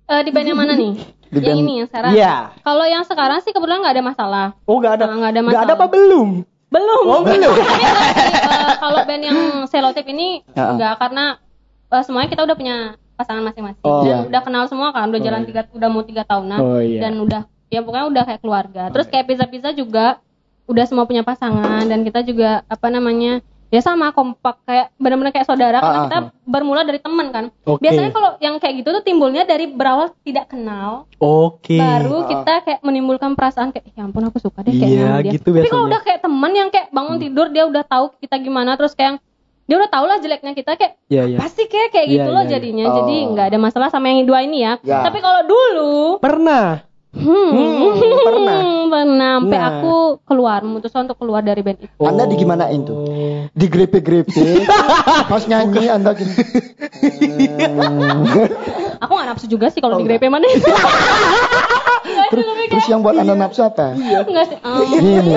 Eh, 0.07 0.23
di 0.23 0.31
band 0.31 0.47
yang 0.47 0.57
mana 0.57 0.73
nih? 0.73 0.97
Di 1.27 1.39
yang 1.39 1.47
band- 1.53 1.61
ini 1.61 1.73
yang 1.77 1.89
sekarang. 1.89 2.11
Iya. 2.13 2.35
Kalau 2.57 2.87
yang 2.87 3.03
sekarang 3.03 3.39
sih 3.41 3.51
kebetulan 3.51 3.79
nggak 3.81 3.95
ada 3.95 4.05
masalah. 4.05 4.47
Oh 4.63 4.79
nggak 4.79 4.95
ada 4.95 5.05
Nah, 5.05 5.15
nggak 5.19 5.31
ada 5.31 5.41
nggak 5.41 5.53
ada 5.53 5.67
masalah. 5.67 5.77
apa 5.77 5.87
belum? 5.89 6.29
Belum. 6.67 7.03
Oh, 7.07 7.23
belum. 7.23 7.55
Tapi, 7.55 7.85
eh, 8.27 8.75
kalau 8.77 9.01
band 9.03 9.23
yang 9.23 9.39
selotip 9.67 10.07
ini 10.07 10.43
Ya. 10.53 10.75
enggak 10.75 10.99
karena 10.99 11.39
eh, 11.87 12.03
semuanya 12.03 12.29
kita 12.29 12.43
udah 12.43 12.57
punya 12.59 12.77
pasangan 13.15 13.43
masing-masing 13.43 13.81
Oh, 13.81 14.05
dan 14.05 14.05
iya. 14.05 14.29
udah 14.29 14.43
kenal 14.43 14.65
semua 14.67 14.91
kan, 14.91 15.09
udah 15.09 15.23
jalan 15.23 15.43
tiga, 15.45 15.65
udah 15.71 15.89
mau 15.89 16.03
tiga 16.03 16.23
tahunan 16.23 16.59
Oh, 16.59 16.79
iya. 16.79 17.01
dan 17.01 17.17
udah 17.17 17.43
ya 17.67 17.81
pokoknya 17.81 18.07
udah 18.09 18.23
kayak 18.25 18.41
keluarga. 18.41 18.83
Terus 18.91 19.07
kayak 19.07 19.27
pizza-pizza 19.27 19.71
juga 19.73 20.19
udah 20.67 20.85
semua 20.85 21.07
punya 21.07 21.23
pasangan 21.23 21.87
dan 21.87 22.03
kita 22.03 22.21
juga 22.23 22.67
apa 22.67 22.91
namanya 22.91 23.39
ya 23.77 23.85
sama 23.85 24.09
kompak 24.11 24.57
kayak 24.65 24.89
benar-benar 24.97 25.31
kayak 25.31 25.45
saudara 25.45 25.77
karena 25.77 25.93
Ah, 25.93 26.05
kita 26.07 26.19
bermula 26.43 26.81
dari 26.81 26.97
teman 26.97 27.29
kan. 27.29 27.45
Oke. 27.63 27.85
Biasanya 27.85 28.09
kalau 28.09 28.31
yang 28.39 28.57
kayak 28.57 28.81
gitu 28.81 28.89
tuh 28.91 29.03
timbulnya 29.03 29.45
dari 29.45 29.69
berawal 29.69 30.17
tidak 30.23 30.49
kenal 30.49 31.05
Oke. 31.17 31.77
baru 31.77 32.17
Ah. 32.17 32.27
kita 32.27 32.55
kayak 32.63 32.81
menimbulkan 32.81 33.33
perasaan 33.33 33.69
kayak 33.69 33.93
ya 33.93 34.03
ampun 34.03 34.25
aku 34.25 34.39
suka 34.39 34.65
deh 34.65 34.73
kayak 34.73 34.97
sama 34.97 35.21
dia. 35.21 35.33
gitu 35.35 35.49
Tapi 35.53 35.69
kalau 35.69 35.85
udah 35.85 36.01
kayak 36.01 36.21
teman 36.21 36.53
yang 36.53 36.69
kayak 36.69 36.89
bangun 36.89 37.17
tidur 37.19 37.47
dia 37.49 37.65
udah 37.65 37.85
tahu 37.85 38.17
kita 38.17 38.37
gimana 38.39 38.75
terus 38.75 38.93
kayak 38.93 39.21
dia 39.67 39.77
udah 39.77 39.91
tahu 39.91 40.05
lah 40.07 40.17
jeleknya 40.17 40.55
kita 40.55 40.73
kayak 40.75 40.95
Iya 41.07 41.23
iya. 41.27 41.37
pasti 41.37 41.67
kayak 41.67 41.91
kayak 41.91 42.07
Iya, 42.07 42.15
gitu 42.17 42.29
loh 42.29 42.39
iya, 42.39 42.47
iya. 42.47 42.53
jadinya. 42.55 42.85
Oh. 42.87 42.95
Jadi 42.97 43.15
nggak 43.29 43.47
ada 43.51 43.59
masalah 43.59 43.89
sama 43.91 44.07
yang 44.09 44.23
dua 44.23 44.41
ini 44.41 44.63
ya. 44.63 44.79
Ya. 44.81 45.03
Tapi 45.03 45.19
kalau 45.19 45.43
dulu 45.45 45.95
Pernah. 46.17 46.87
Hmm, 47.17 47.49
Hmm, 47.49 47.93
pernah. 48.23 48.61
pernah 48.93 49.31
sampai 49.37 49.59
Nah. 49.59 49.69
aku 49.73 49.95
keluar 50.23 50.61
memutuskan 50.61 51.05
untuk 51.05 51.19
keluar 51.19 51.41
dari 51.41 51.61
band 51.61 51.79
itu. 51.81 51.93
Anda 51.99 52.25
digimanain 52.25 52.81
tuh? 52.83 52.97
Oh. 52.99 53.41
Digrepe-grepe. 53.53 54.65
Pas 55.31 55.43
nyanyi 55.45 55.89
Anda 55.89 56.13
gini. 56.13 56.33
Aku 58.99 59.13
nggak 59.13 59.29
nafsu 59.29 59.47
juga 59.47 59.69
sih 59.69 59.79
kalau 59.79 59.97
Oh, 59.97 60.01
di 60.01 60.07
grepe 60.07 60.27
mana 60.27 60.47
itu. 60.47 60.65
Terus, 62.27 62.47
terus 62.67 62.87
yang 62.89 63.03
buat 63.03 63.15
anda 63.15 63.35
nafsu 63.35 63.61
apa? 63.63 63.93
Enggak 63.95 64.47
sih. 64.49 64.59
em, 64.59 64.83
Gini, 64.89 65.11
gini. 65.21 65.35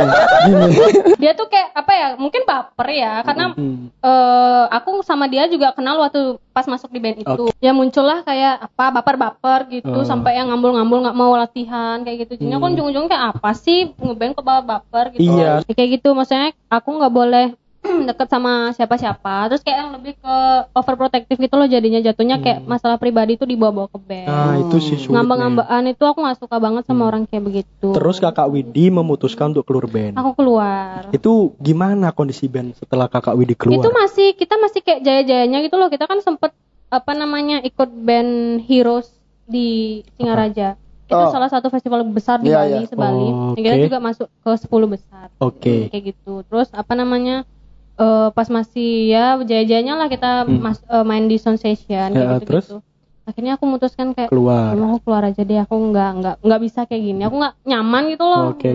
dia 1.18 1.32
tuh 1.34 1.46
kayak 1.46 1.76
apa 1.76 1.92
ya? 1.92 2.08
Mungkin 2.16 2.42
baper 2.44 2.88
ya 2.90 3.22
karena 3.22 3.52
Hmm. 3.52 3.92
eh 3.96 4.66
aku 4.72 5.04
sama 5.04 5.28
dia 5.28 5.46
juga 5.46 5.70
kenal 5.70 6.00
waktu 6.00 6.40
pas 6.50 6.66
masuk 6.66 6.90
di 6.90 7.00
band 7.00 7.18
itu. 7.20 7.44
Ya 7.60 7.72
muncullah 7.72 8.24
kayak 8.24 8.64
apa 8.66 8.86
baper-baper 8.92 9.70
gitu 9.72 9.92
Oh. 9.94 10.08
sampai 10.08 10.40
yang 10.40 10.50
ngambul-ngambul 10.50 11.04
nggak 11.04 11.14
mau 11.16 11.36
latihan 11.36 11.69
kayak 11.72 12.18
gitu. 12.20 12.32
Jadinya 12.36 12.58
aku 12.58 12.68
ujung-ujungnya 12.72 13.10
kayak 13.10 13.26
apa 13.32 13.52
sih 13.54 13.78
ngeband 13.96 14.34
ke 14.34 14.42
bawah 14.42 14.64
baper 14.64 15.06
gitu. 15.14 15.30
Iya. 15.30 15.62
Ya, 15.62 15.72
kayak 15.72 15.90
gitu 15.96 16.12
maksudnya 16.12 16.50
aku 16.68 16.90
nggak 16.92 17.14
boleh 17.14 17.48
deket 18.12 18.28
sama 18.28 18.76
siapa-siapa 18.76 19.48
terus 19.48 19.64
kayak 19.64 19.78
yang 19.78 19.92
lebih 19.96 20.12
ke 20.14 20.36
overprotective 20.74 21.40
gitu 21.40 21.56
loh 21.56 21.64
jadinya 21.64 22.04
jatuhnya 22.04 22.36
kayak 22.38 22.60
masalah 22.66 23.00
pribadi 23.00 23.34
itu 23.34 23.48
dibawa-bawa 23.48 23.88
ke 23.88 23.96
band 23.98 24.28
Nah, 24.28 24.54
itu 24.60 24.76
sih 24.80 24.98
sulitnya. 24.98 25.16
ngambang-ngambaan 25.16 25.84
itu 25.88 26.04
aku 26.04 26.20
nggak 26.20 26.38
suka 26.38 26.58
banget 26.60 26.84
sama 26.84 27.08
orang 27.08 27.24
kayak 27.24 27.40
begitu 27.42 27.88
Terus 27.90 28.20
kakak 28.20 28.52
Widi 28.52 28.92
memutuskan 28.92 29.56
untuk 29.56 29.64
keluar 29.64 29.88
band. 29.88 30.12
aku 30.14 30.32
keluar 30.36 31.08
Itu 31.10 31.56
gimana 31.58 32.12
kondisi 32.12 32.52
band 32.52 32.76
setelah 32.76 33.08
kakak 33.08 33.32
Widi 33.34 33.56
keluar? 33.56 33.80
itu 33.80 33.90
masih 33.90 34.28
kita 34.34 34.56
masih 34.58 34.80
kayak 34.82 35.00
jaya-jayanya 35.00 35.64
gitu 35.64 35.76
loh 35.76 35.88
kita 35.88 36.04
kan 36.04 36.20
sempet 36.20 36.52
apa 36.90 37.12
namanya 37.14 37.64
ikut 37.64 37.88
band 37.88 38.60
Heroes 38.62 39.08
di 39.46 40.04
Singaraja 40.14 40.76
itu 41.10 41.18
Oh. 41.18 41.34
salah 41.34 41.50
satu 41.50 41.68
festival 41.68 42.06
besar 42.06 42.38
di 42.38 42.48
Iya, 42.48 42.58
Bali 42.60 42.72
iya. 42.76 42.86
sebali 42.86 43.28
Oh, 43.28 43.52
yang 43.52 43.66
kita 43.66 43.78
juga 43.84 43.98
masuk 44.00 44.28
ke 44.30 44.52
10 44.56 44.86
besar 44.88 45.26
Oke. 45.40 45.90
kayak 45.90 46.04
gitu 46.08 46.46
terus 46.46 46.70
apa 46.72 46.94
namanya 46.94 47.50
eh, 47.98 48.30
pas 48.30 48.48
masih 48.48 49.10
ya 49.10 49.36
jaya-jayanya 49.38 49.94
lah 49.96 50.08
kita 50.08 50.46
Hmm. 50.46 50.62
mas- 50.62 50.86
eh, 50.86 51.04
main 51.04 51.26
di 51.26 51.36
sound 51.36 51.58
session 51.58 52.10
Ya, 52.10 52.38
kayak 52.38 52.46
terus? 52.46 52.64
gitu 52.64 52.78
akhirnya 53.26 53.54
aku 53.54 53.64
memutuskan 53.64 54.08
kayak 54.12 54.30
Keluar. 54.30 54.72
"Emang 54.72 54.90
aku 54.92 55.02
keluar 55.04 55.22
aja 55.24 55.38
deh 55.40 55.60
aku 55.60 55.76
nggak 55.76 56.10
nggak 56.16 56.36
nggak 56.40 56.62
bisa 56.64 56.80
kayak 56.84 57.04
gini 57.04 57.22
aku 57.22 57.36
nggak 57.38 57.54
nyaman 57.64 58.04
gitu 58.08 58.24
loh 58.24 58.54
Oke. 58.54 58.70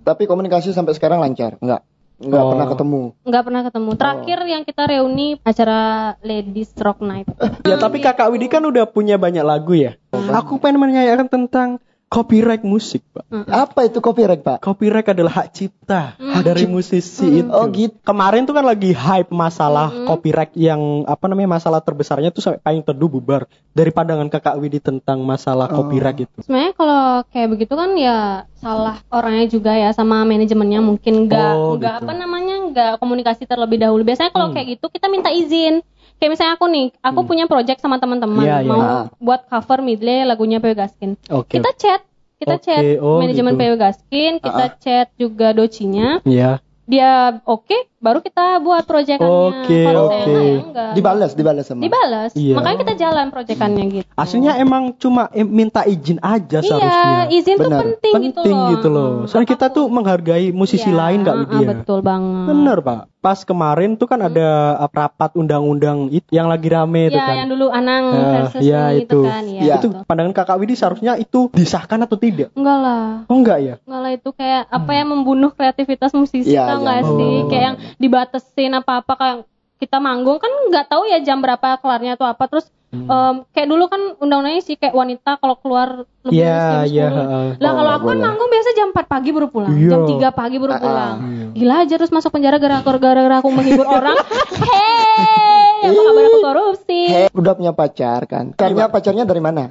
Tapi 0.00 0.22
komunikasi 0.24 0.70
sampai 0.70 0.92
sekarang 0.92 1.18
lancar? 1.18 1.56
Enggak? 1.58 1.84
Enggak 2.16 2.36
Oh. 2.38 2.48
pernah 2.50 2.66
ketemu? 2.66 3.00
nggak 3.22 3.42
pernah 3.42 3.62
ketemu 3.62 3.90
terakhir 3.94 4.38
yang 4.46 4.62
kita 4.62 4.82
reuni 4.86 5.26
acara 5.40 5.78
Ladies 6.20 6.70
Rock 6.74 7.00
Night 7.00 7.28
Ya 7.62 7.76
tapi 7.76 7.96
kakak 7.98 8.28
Widi 8.28 8.46
kan 8.46 8.60
udah 8.62 8.84
punya 8.84 9.16
banyak 9.16 9.40
lagu 9.42 9.72
ya. 9.74 9.96
Aku 10.32 10.56
pengen 10.56 10.78
menanyakan 10.78 11.26
tentang 11.26 11.68
copyright 12.06 12.66
musik, 12.66 13.06
Pak. 13.14 13.22
Apa 13.46 13.86
itu 13.86 14.02
copyright, 14.02 14.42
Pak? 14.42 14.58
Copyright 14.58 15.06
adalah 15.08 15.30
hak 15.30 15.54
cipta 15.54 16.18
Hmm. 16.18 16.42
dari 16.42 16.66
musisi 16.66 17.38
itu. 17.38 17.46
Oh, 17.46 17.70
gitu. 17.70 17.94
Kemarin 18.02 18.42
tuh 18.42 18.50
kan 18.50 18.66
lagi 18.66 18.90
hype 18.90 19.30
masalah 19.30 19.94
Hmm. 19.94 20.10
copyright 20.10 20.50
yang 20.54 21.06
apa 21.06 21.30
namanya 21.30 21.54
masalah 21.54 21.78
terbesarnya 21.78 22.34
tuh 22.34 22.42
sampai 22.42 22.58
paling 22.58 22.82
teduh 22.82 23.06
bubar 23.06 23.46
dari 23.70 23.94
pandangan 23.94 24.26
kakak 24.26 24.58
Widi 24.58 24.82
tentang 24.82 25.22
masalah 25.22 25.70
Oh. 25.70 25.86
copyright 25.86 26.18
itu. 26.20 26.38
sebenarnya 26.42 26.74
kalau 26.74 27.02
kayak 27.30 27.48
begitu 27.48 27.72
kan 27.72 27.90
ya 27.94 28.18
salah 28.54 28.98
orangnya 29.08 29.46
juga 29.46 29.72
ya 29.72 29.94
sama 29.94 30.26
manajemennya 30.26 30.82
mungkin 30.82 31.24
nggak 31.24 31.52
Oh, 31.54 31.78
gitu. 31.78 31.86
apa 31.86 32.12
namanya 32.12 32.54
nggak 32.66 32.92
komunikasi 32.98 33.46
terlebih 33.46 33.78
dahulu 33.78 34.02
biasanya 34.02 34.28
kalau 34.28 34.50
Hmm. 34.50 34.58
kayak 34.58 34.76
gitu 34.76 34.90
kita 34.90 35.06
minta 35.06 35.30
izin 35.30 35.78
kayak 36.20 36.30
misalnya 36.30 36.54
aku 36.54 36.66
nih 36.68 36.86
aku 37.00 37.20
punya 37.24 37.44
project 37.44 37.80
sama 37.80 37.96
teman-teman 37.96 38.44
Iya, 38.44 38.56
iya. 38.60 38.68
mau 38.68 38.80
Ah. 38.80 39.04
buat 39.16 39.48
cover 39.48 39.80
medley 39.80 40.22
lagunya 40.22 40.60
PW 40.60 40.76
Gaskin 40.76 41.16
Oke. 41.28 41.56
kita 41.56 41.72
chat 41.74 42.00
kita 42.36 42.54
Oke, 42.54 42.62
chat 42.62 42.82
oh, 42.98 43.18
manajemen 43.18 43.52
gitu. 43.52 43.60
PW 43.62 43.74
Gaskin 43.74 44.32
kita 44.38 44.64
chat 44.76 45.06
juga 45.16 45.50
docinya 45.50 46.20
Iya. 46.22 46.60
dia 46.84 47.10
oke 47.42 47.89
baru 48.00 48.18
kita 48.18 48.44
buat 48.58 48.82
proyekannya 48.82 49.28
Oke, 49.28 49.84
kalau 49.84 50.08
oke. 50.08 50.16
saya 50.16 50.24
enggak 50.24 50.40
ya 50.42 50.56
enggak 50.64 50.90
Dibalas, 50.90 51.30
dibalas 51.34 51.64
sama. 51.64 51.80
dibalas 51.80 52.30
Iya. 52.32 52.54
makanya 52.56 52.78
kita 52.80 52.94
jalan 52.98 53.26
proyekannya 53.28 53.84
gitu 53.92 54.08
Aslinya 54.14 54.52
emang 54.56 54.96
cuma 54.96 55.28
em- 55.30 55.46
minta 55.46 55.84
izin 55.84 56.16
aja 56.18 56.58
iya 56.58 56.66
seharusnya. 56.66 57.12
izin 57.30 57.54
tuh 57.54 57.64
Benar. 57.66 57.80
penting, 57.82 58.14
Penting 58.32 58.56
gitu 58.70 58.88
loh. 58.88 59.10
Soalnya 59.26 59.48
kita 59.50 59.66
tuh 59.68 59.86
menghargai 59.86 60.48
musisi 60.50 60.86
Iya, 60.86 60.96
lain 60.98 61.20
ah, 61.22 61.36
Widya. 61.38 61.66
betul 61.74 62.00
banget 62.00 62.44
Bener 62.46 62.78
Pak. 62.80 63.00
Pas 63.20 63.36
kemarin 63.38 63.92
tuh 63.94 64.08
kan 64.08 64.16
ada 64.18 64.48
uh, 64.78 64.88
rapat 64.88 65.36
undang-undang 65.36 66.08
itu 66.08 66.24
yang 66.30 66.48
lagi 66.48 66.68
rame 66.68 67.04
itu 67.06 67.12
ya 67.12 67.24
kan. 67.26 67.36
yang 67.38 67.50
dulu 67.50 67.68
Anang 67.68 68.04
Ah, 68.08 68.28
versus 68.40 68.60
iya, 68.62 68.82
ini 68.90 69.04
itu. 69.04 69.12
itu 69.12 69.18
kan 69.22 69.44
ya 69.46 69.60
Iya. 69.60 69.74
Itu 69.76 69.86
pandangan 70.02 70.32
kakak 70.32 70.56
Widi 70.56 70.72
seharusnya 70.72 71.12
itu 71.16 71.48
disahkan 71.50 72.00
atau 72.00 72.16
tidak? 72.16 72.48
enggak 72.50 72.78
lah 72.78 73.04
Oh 73.26 73.36
enggak 73.36 73.58
ya? 73.58 73.74
enggak 73.78 74.00
lah 74.00 74.10
itu 74.14 74.28
kayak 74.30 74.62
apa 74.66 74.90
yang 74.90 75.08
membunuh 75.10 75.50
kreativitas 75.50 76.10
musisi 76.10 76.48
Iya, 76.50 76.64
tau 76.66 76.72
iya. 76.72 76.82
nggak 76.82 77.00
sih 77.06 77.32
Oh. 77.36 77.44
kayak 77.46 77.64
yang 77.66 77.76
dibatesin 77.96 78.76
apa 78.76 79.02
apa 79.02 79.12
kayak 79.16 79.36
kita 79.80 79.96
manggung 79.96 80.36
kan 80.36 80.52
nggak 80.68 80.86
tahu 80.86 81.08
ya 81.08 81.18
jam 81.18 81.40
berapa 81.40 81.80
kelarnya 81.80 82.14
atau 82.14 82.28
apa 82.28 82.44
terus 82.46 82.68
Hmm. 82.90 83.06
em, 83.06 83.36
kayak 83.54 83.70
dulu 83.70 83.86
kan 83.86 84.18
undang-undangnya 84.18 84.66
sih 84.66 84.74
kayak 84.74 84.90
wanita 84.90 85.38
kalau 85.38 85.54
keluar 85.62 86.10
lebih 86.26 86.42
dari 86.42 86.90
jam 86.90 87.06
10. 87.06 87.22
heeh. 87.22 87.46
Lah 87.62 87.70
Oh, 87.70 87.74
kalau 87.78 87.90
aku 87.94 88.06
kan 88.10 88.18
manggung 88.18 88.50
biasa 88.50 88.70
jam 88.74 88.90
4 88.90 89.06
pagi 89.06 89.30
baru 89.30 89.46
pulang, 89.46 89.70
Iya. 89.70 89.90
jam 89.94 90.00
3 90.10 90.34
pagi 90.34 90.56
baru 90.58 90.74
Ah, 90.74 90.80
pulang. 90.82 91.16
Iya. 91.22 91.46
Gila 91.54 91.74
aja 91.86 91.94
terus 91.94 92.10
masuk 92.10 92.34
penjara 92.34 92.58
gara-gara 92.58 93.38
aku 93.38 93.46
menghibur 93.54 93.86
orang. 93.86 94.18
Hei, 94.74 95.86
apa 95.86 96.00
kabar 96.02 96.22
aku 96.26 96.38
korupsi? 96.42 97.00
Heh, 97.06 97.28
udah 97.30 97.52
punya 97.54 97.70
pacar 97.70 98.26
kan? 98.26 98.44
Karena 98.58 98.90
pacarnya 98.90 99.22
dari 99.22 99.38
mana? 99.38 99.70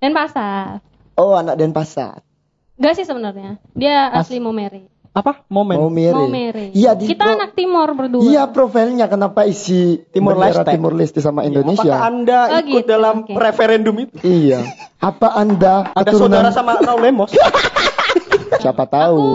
Dan 0.00 0.16
pasar. 0.16 0.80
Oh, 1.20 1.36
anak 1.36 1.60
Denpasar. 1.60 2.24
Gak 2.80 2.96
sih 2.96 3.04
sebenarnya. 3.04 3.60
Dia 3.76 4.08
asli 4.08 4.40
Momere. 4.40 4.88
Apa? 5.14 5.46
Momen. 5.46 5.78
Mau. 5.78 5.86
Momere. 6.26 6.74
Iya, 6.74 6.98
di 6.98 7.06
Kita 7.06 7.38
anak 7.38 7.54
Timor 7.54 7.94
berdua. 7.94 8.18
Iya, 8.20 8.50
profilnya 8.50 9.06
kenapa 9.06 9.46
isi 9.46 10.02
Timur 10.10 10.34
Leste. 10.34 10.66
Timur 10.66 10.90
Leste 10.90 11.22
sama 11.22 11.40
Apakah 11.40 11.50
Indonesia? 11.54 11.94
Anda 11.96 12.40
Oh, 12.50 12.60
ikut 12.60 12.82
gitu, 12.82 12.90
dalam 12.90 13.14
oke. 13.22 13.32
referendum 13.32 13.94
itu? 13.94 14.14
Iya. 14.20 14.66
Apa 14.98 15.38
Anda 15.38 15.94
Ada 15.94 16.10
keturunan- 16.10 16.42
saudara 16.42 16.50
sama 16.50 16.74
Raul 16.76 16.98
Lemos? 17.00 17.30
siapa 18.62 18.82
Aku 18.82 18.90
tahu? 18.90 19.26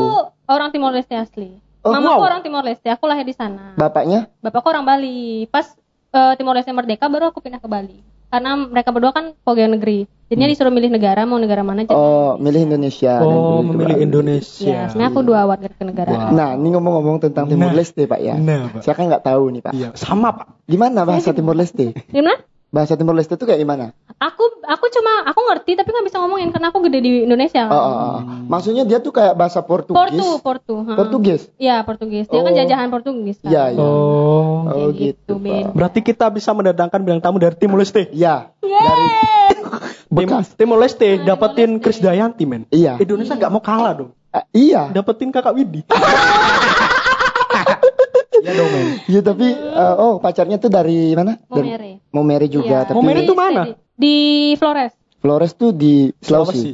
orang 0.45 0.69
Timor 0.69 0.91
Leste 0.91 1.15
asli. 1.15 1.47
Oh, 1.79 1.95
Mamaku 1.95 2.11
wow. 2.13 2.27
orang 2.27 2.41
Timor 2.43 2.63
Leste, 2.67 2.91
aku 2.91 3.07
lahir 3.07 3.23
di 3.23 3.31
sana. 3.31 3.71
Bapaknya? 3.73 4.27
Bapakku 4.43 4.67
orang 4.67 4.83
Bali. 4.83 5.47
Pas 5.47 5.78
eh, 6.13 6.33
Timor 6.37 6.53
Leste 6.57 6.73
merdeka 6.73 7.05
baru 7.09 7.29
aku 7.33 7.41
pindah 7.41 7.61
ke 7.61 7.69
Bali. 7.69 7.97
Karena 8.29 8.53
mereka 8.61 8.93
berdua 8.93 9.09
kan 9.09 9.33
pegawai 9.41 9.73
negeri. 9.73 10.05
Jadinya 10.29 10.45
disuruh 10.53 10.69
milih 10.69 10.93
negara 10.93 11.25
mau 11.25 11.41
negara 11.41 11.65
mana 11.65 11.81
jadi. 11.89 11.97
Hmm. 11.97 12.05
Oh, 12.05 12.31
milih 12.37 12.69
Indonesia. 12.69 13.17
Oh, 13.25 13.65
milih 13.65 13.73
memilih. 13.73 13.97
Indonesia. 14.05 14.69
Ya, 14.69 14.85
sebenarnya 14.93 15.09
aku 15.09 15.21
dua 15.25 15.41
warga 15.49 15.69
kenegaraan. 15.73 16.37
Nah, 16.37 16.53
ini 16.53 16.69
ngomong-ngomong 16.77 17.17
tentang 17.25 17.49
Timur 17.49 17.73
Nah. 17.73 17.77
Leste, 17.81 18.05
Pak 18.05 18.21
ya. 18.21 18.37
Nah, 18.37 18.69
Pak. 18.69 18.85
Saya 18.85 18.93
kan 18.93 19.09
nggak 19.09 19.25
tahu 19.25 19.43
nih, 19.49 19.61
Pak. 19.65 19.73
Iya, 19.73 19.89
sama 19.97 20.29
Pak. 20.37 20.69
Gimana 20.69 21.01
bahasa 21.09 21.33
Timur 21.33 21.57
Leste? 21.57 21.97
Gimana? 22.13 22.37
Bahasa 22.69 22.93
Timur 22.93 23.17
Leste 23.17 23.33
itu 23.33 23.43
kayak 23.43 23.57
gimana? 23.57 23.97
Aku 24.15 24.45
aku 24.61 24.85
cuma 24.89 25.25
aku 25.25 25.41
ngerti 25.41 25.73
tapi 25.73 25.89
nggak 25.89 26.05
bisa 26.05 26.21
ngomongin 26.21 26.53
karena 26.53 26.69
aku 26.69 26.85
gede 26.85 27.01
di 27.01 27.25
Indonesia. 27.25 27.65
Oh, 27.65 27.73
oh, 27.73 27.95
oh. 27.97 28.17
Maksudnya 28.45 28.85
dia 28.85 29.01
tuh 29.01 29.09
kayak 29.09 29.33
bahasa 29.33 29.59
Portugis. 29.59 29.97
Portu, 29.97 30.27
Portu. 30.39 30.75
ha. 30.85 30.93
Portugis. 30.93 31.49
Iya, 31.57 31.81
Portugis. 31.81 32.29
Dia 32.29 32.45
kan 32.45 32.53
Oh. 32.53 32.57
jajahan 32.57 32.87
Portugis 32.89 33.41
kan. 33.41 33.49
Iya, 33.49 33.63
iya. 33.73 33.81
Oh. 33.81 34.69
Oh, 34.69 34.93
gitu, 34.93 35.33
beda. 35.35 35.65
Pak. 35.65 35.73
Berarti 35.73 35.99
kita 36.05 36.29
bisa 36.29 36.53
mendatangkan 36.53 36.99
bintang 37.01 37.23
tamu 37.25 37.41
dari 37.41 37.57
Timur 37.57 37.81
Leste. 37.81 38.05
Iya. 38.13 38.53
Yeay. 38.61 39.49
Tim, 39.49 39.65
Bekas. 40.13 40.53
Timur 40.53 40.77
Leste 40.77 41.09
Nah, 41.17 41.33
dapetin. 41.33 41.81
Chris 41.81 41.97
Dayanti, 41.97 42.45
men. 42.45 42.69
Iya. 42.69 42.97
Indonesia 42.97 43.33
nggak 43.33 43.49
mau 43.49 43.61
kalah 43.61 43.97
dong. 43.97 44.11
Eh, 44.29 44.45
iya. 44.69 44.93
Dapetin 44.93 45.33
kakak 45.33 45.57
Widi. 45.57 45.81
Iya 48.39 48.53
dong, 48.53 48.69
men. 48.69 48.85
Iya, 49.05 49.21
tapi 49.29 49.47
eh, 49.51 49.95
oh 49.97 50.17
pacarnya 50.17 50.57
tuh 50.57 50.67
dari 50.67 51.11
mana? 51.13 51.37
Dari 51.41 51.69
Momere. 51.69 51.91
Momere 52.09 52.45
juga, 52.47 52.83
Iya. 52.83 52.87
tapi 52.87 52.95
Momere 52.95 53.19
itu 53.23 53.33
mana? 53.33 53.61
Di, 53.65 53.71
di 53.95 54.15
Flores. 54.55 54.93
Flores 55.19 55.51
tuh 55.53 55.71
di 55.71 56.09
Sulawesi. 56.17 56.73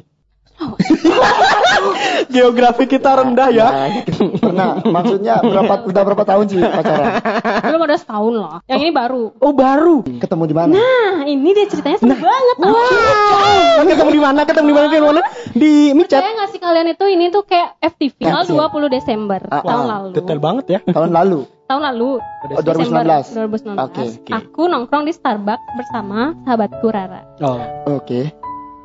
Geografi 2.27 2.87
kita 2.87 3.11
rendah 3.13 3.49
ya. 3.51 3.67
Nah, 3.67 3.87
pernah. 4.39 4.67
Maksudnya 4.81 5.39
berapa 5.39 5.83
udah 5.83 6.01
berapa 6.03 6.23
tahun 6.23 6.45
sih 6.47 6.59
pacaran? 6.59 7.07
Belum 7.61 7.81
ada 7.83 7.95
setahun 7.95 8.33
loh. 8.33 8.55
Yang 8.65 8.79
ini 8.81 8.91
baru. 8.91 9.23
Oh, 9.39 9.51
baru. 9.51 10.03
Ketemu 10.05 10.43
di 10.45 10.55
mana? 10.55 10.73
Nah, 10.75 11.27
ini 11.27 11.49
dia 11.51 11.67
ceritanya 11.67 11.97
seru 11.99 12.15
banget. 12.15 12.55
Wah, 12.61 13.83
ketemu 13.83 14.11
di 14.11 14.21
mana? 14.21 14.41
Ketemu 14.43 14.67
di 14.67 14.73
mana? 14.73 14.87
Ketemu 14.87 15.03
di 15.03 15.09
mana? 15.11 15.21
Di 15.51 15.71
Micat. 15.91 16.19
Saya 16.23 16.33
ngasih 16.39 16.59
kalian 16.59 16.87
itu 16.89 17.05
ini 17.07 17.25
tuh 17.29 17.43
kayak 17.43 17.69
FTV 17.81 18.13
tanggal 18.21 18.43
Kasih. 18.43 18.87
20 18.89 18.95
Desember 18.95 19.41
Ah, 19.51 19.61
tahun 19.61 19.83
ah, 19.83 19.89
lalu. 19.91 20.09
Detail 20.15 20.39
banget 20.39 20.65
ya. 20.67 20.79
Tahun 20.83 21.11
lalu. 21.11 21.39
Tahun 21.65 21.81
lalu. 21.83 22.21
Oh, 22.21 22.61
2019. 22.61 23.25
Desember 23.25 23.49
2019. 23.49 23.73
Oke, 23.81 24.01
oke. 24.05 24.31
Aku 24.31 24.61
nongkrong 24.65 25.03
di 25.03 25.11
Starbucks 25.11 25.65
bersama 25.73 26.37
sahabatku 26.45 26.85
Rara. 26.85 27.25
Oh. 27.41 27.57
Oke. 27.91 28.29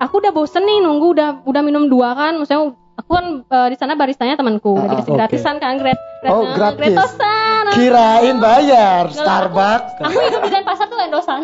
Aku 0.01 0.17
udah 0.17 0.33
bosen 0.33 0.65
nih 0.65 0.81
nunggu 0.81 1.13
udah 1.13 1.45
udah 1.45 1.61
minum 1.61 1.85
dua 1.87 2.17
kan, 2.17 2.33
maksudnya 2.35 2.73
aku 2.97 3.11
kan 3.11 3.27
eh, 3.45 3.69
di 3.69 3.77
sana 3.77 3.93
baristanya 3.95 4.33
temanku, 4.35 4.73
Ah, 4.73 4.81
udah 4.81 4.97
dikasih 4.97 5.13
oke. 5.13 5.19
gratisan 5.21 5.57
kan, 5.57 5.77
grat, 5.77 6.01
grat, 6.19 6.33
Oh, 6.33 6.45
gratis. 6.51 6.81
gratosan. 6.89 7.65
Kirain 7.71 8.37
bayar 8.41 9.13
Starbucks. 9.13 10.01
Aku 10.01 10.17
hidup 10.19 10.41
di 10.41 10.51
Denpasar 10.51 10.89
tuh 10.89 10.97
endosan. 10.99 11.41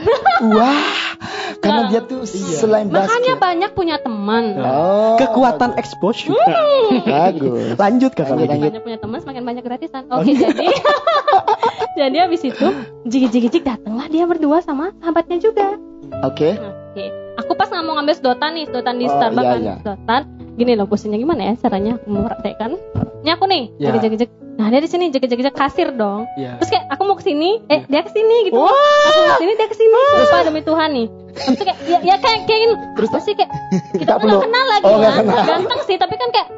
Wah, 0.50 0.80
karena 1.60 1.82
dia 1.86 2.00
tuh 2.00 2.24
selain 2.26 2.88
Makanya 2.88 3.36
basket. 3.36 3.44
banyak 3.44 3.70
punya 3.72 3.96
teman. 4.00 4.56
Oh, 4.56 5.20
Kekuatan 5.20 5.76
exposure. 5.76 6.32
bagus. 7.04 7.76
Lanjut 7.76 8.10
kakak 8.10 8.36
lanjut. 8.38 8.72
Banyak 8.72 8.82
punya 8.82 8.98
teman 8.98 9.18
semakin 9.20 9.42
banyak 9.44 9.62
gratisan. 9.62 10.08
Oke, 10.08 10.32
jadi 10.32 10.64
jadi 11.96 12.16
habis 12.22 12.42
itu 12.42 12.66
jigi-jigi 13.04 13.58
datanglah 13.58 14.06
dia 14.06 14.24
berdua 14.24 14.60
sama 14.60 14.92
sahabatnya 14.98 15.38
juga. 15.38 15.80
Oke. 16.22 16.54
Oke. 16.54 17.04
Aku 17.36 17.52
pas 17.52 17.66
nggak 17.66 17.82
mau 17.82 17.96
ngambil 17.96 18.14
sedotan 18.14 18.52
nih, 18.52 18.64
sedotan 18.66 18.96
di 18.96 19.04
Oh, 19.04 19.12
Starbucks 19.12 19.42
iya, 19.42 19.50
kan, 19.50 19.60
iya. 19.60 19.74
sedotan. 19.78 20.22
gini 20.56 20.72
loh 20.72 20.88
posisinya 20.88 21.20
gimana 21.20 21.42
ya 21.42 21.54
caranya 21.60 22.00
aku 22.00 22.08
mempraktekkan 22.08 22.80
ini 23.20 23.28
aku 23.28 23.44
nih 23.44 23.76
jek 23.76 24.16
jek 24.16 24.30
nah 24.56 24.72
dia 24.72 24.80
di 24.80 24.88
sini 24.88 25.12
jek 25.12 25.28
kasir 25.52 25.92
dong 25.92 26.24
Iya. 26.32 26.56
terus 26.56 26.72
kayak 26.72 26.88
aku 26.88 27.04
mau 27.04 27.12
ke 27.12 27.28
sini 27.28 27.60
eh 27.68 27.84
dia 27.84 28.00
ke 28.00 28.08
sini 28.08 28.48
gitu 28.48 28.56
aku 28.56 28.72
mau 29.20 29.28
ke 29.28 29.44
sini 29.44 29.52
dia 29.52 29.68
ke 29.68 29.76
sini 29.76 30.00
sumpah 30.16 30.40
demi 30.48 30.64
Tuhan 30.64 30.90
nih 30.96 31.06
terus 31.36 31.60
kayak 31.60 31.76
ya, 31.84 31.98
ya 32.00 32.16
kayak 32.16 32.48
kayak 32.48 32.60
gini 32.64 32.74
terus 32.96 33.10
sih 33.20 33.34
kayak 33.36 33.52
kita 34.00 34.12
nggak 34.16 34.40
kenal 34.40 34.64
lagi 34.66 34.84
Oh, 34.88 34.96
kan 34.96 35.12
kenal. 35.20 35.44
ganteng 35.44 35.80
sih 35.84 35.96
tapi 36.00 36.14
kan 36.16 36.28
kayak 36.32 36.48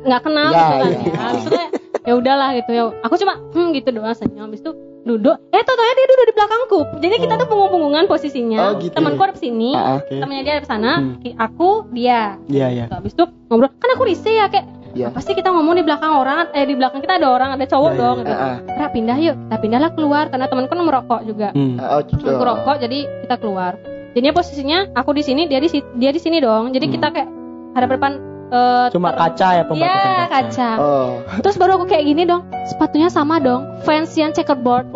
nggak 0.00 0.20
kenal 0.22 0.46
Ya, 0.46 0.54
gitu 0.54 0.70
kan 0.70 0.86
iya. 0.86 1.02
ya 1.02 1.50
kayak, 1.50 1.70
ya 2.02 2.12
udahlah 2.14 2.50
gitu 2.54 2.70
ya 2.70 2.84
aku 3.00 3.14
cuma 3.16 3.34
hmm 3.52 3.68
gitu 3.72 3.88
doang 3.90 4.12
senyum 4.12 4.46
habis 4.46 4.60
itu 4.60 4.72
duduk 5.00 5.36
eh 5.48 5.62
tau 5.64 5.74
dia 5.74 6.06
duduk 6.06 6.26
di 6.26 6.34
belakangku 6.36 6.78
jadi 7.00 7.14
kita 7.18 7.34
tuh 7.36 7.46
punggung-punggungan 7.46 8.04
posisinya 8.04 8.58
Oh, 8.60 8.72
gitu. 8.76 8.92
temanku 8.92 9.18
ada 9.18 9.32
di 9.32 9.40
sini 9.40 9.70
Ah, 9.72 9.80
ah. 9.80 9.96
Oke. 9.98 10.12
temennya 10.12 10.42
dia 10.42 10.52
ada 10.54 10.62
di 10.62 10.68
sana 10.68 10.90
Hmm. 10.94 11.14
aku 11.38 11.68
dia 11.90 12.36
Iya, 12.46 12.66
iya. 12.68 12.84
Gitu. 12.84 12.94
habis 12.94 13.12
itu 13.14 13.24
ngobrol 13.48 13.72
kan 13.74 13.90
aku 13.90 14.04
risih 14.04 14.34
ya 14.34 14.46
kayak 14.46 14.66
apa 14.90 15.22
sih 15.22 15.32
kita 15.32 15.48
ngomong 15.48 15.72
di 15.72 15.84
belakang 15.86 16.12
orang 16.12 16.50
eh 16.50 16.66
di 16.66 16.74
belakang 16.74 16.98
kita 16.98 17.16
ada 17.16 17.30
orang 17.30 17.54
ada 17.54 17.64
cowok 17.64 17.80
Iya, 17.86 17.94
iya, 17.94 18.02
dong 18.02 18.16
iya. 18.16 18.22
gitu. 18.22 18.34
Ah. 18.36 18.56
Ra, 18.76 18.86
pindah 18.90 19.16
yuk 19.18 19.36
kita 19.40 19.56
pindahlah 19.56 19.90
keluar 19.90 20.24
karena 20.28 20.46
temanku 20.46 20.72
merokok 20.76 21.20
juga 21.24 21.48
Hmm. 21.50 21.76
Oh, 21.78 22.00
temanku 22.02 22.44
rokok 22.44 22.76
jadi 22.78 22.98
kita 23.24 23.36
keluar 23.38 23.72
jadinya 24.10 24.34
posisinya 24.34 24.78
aku 24.92 25.10
di 25.14 25.22
sini 25.22 25.42
dia 25.46 25.58
di 25.58 25.68
dia 25.96 26.10
di 26.10 26.20
sini 26.20 26.40
dong 26.40 26.72
jadi 26.72 26.84
Hmm. 26.84 26.94
kita 26.94 27.06
kayak 27.08 27.28
hadap 27.72 27.88
depan 27.94 28.12
eh, 28.50 28.86
Cuma 28.90 29.08
ter- 29.10 29.18
kaca 29.20 29.48
ya 29.52 29.64
pembatasan 29.64 30.10
Iya, 30.10 30.26
kaca. 30.26 30.70
Oh. 30.76 31.10
Terus 31.38 31.56
baru 31.56 31.72
aku 31.76 31.86
kayak 31.86 32.04
gini 32.04 32.22
dong. 32.24 32.42
Sepatunya 32.66 33.06
sama 33.06 33.38
dong. 33.38 33.64
Fans 33.82 34.10
yang 34.12 34.30
checkerboard. 34.30 34.90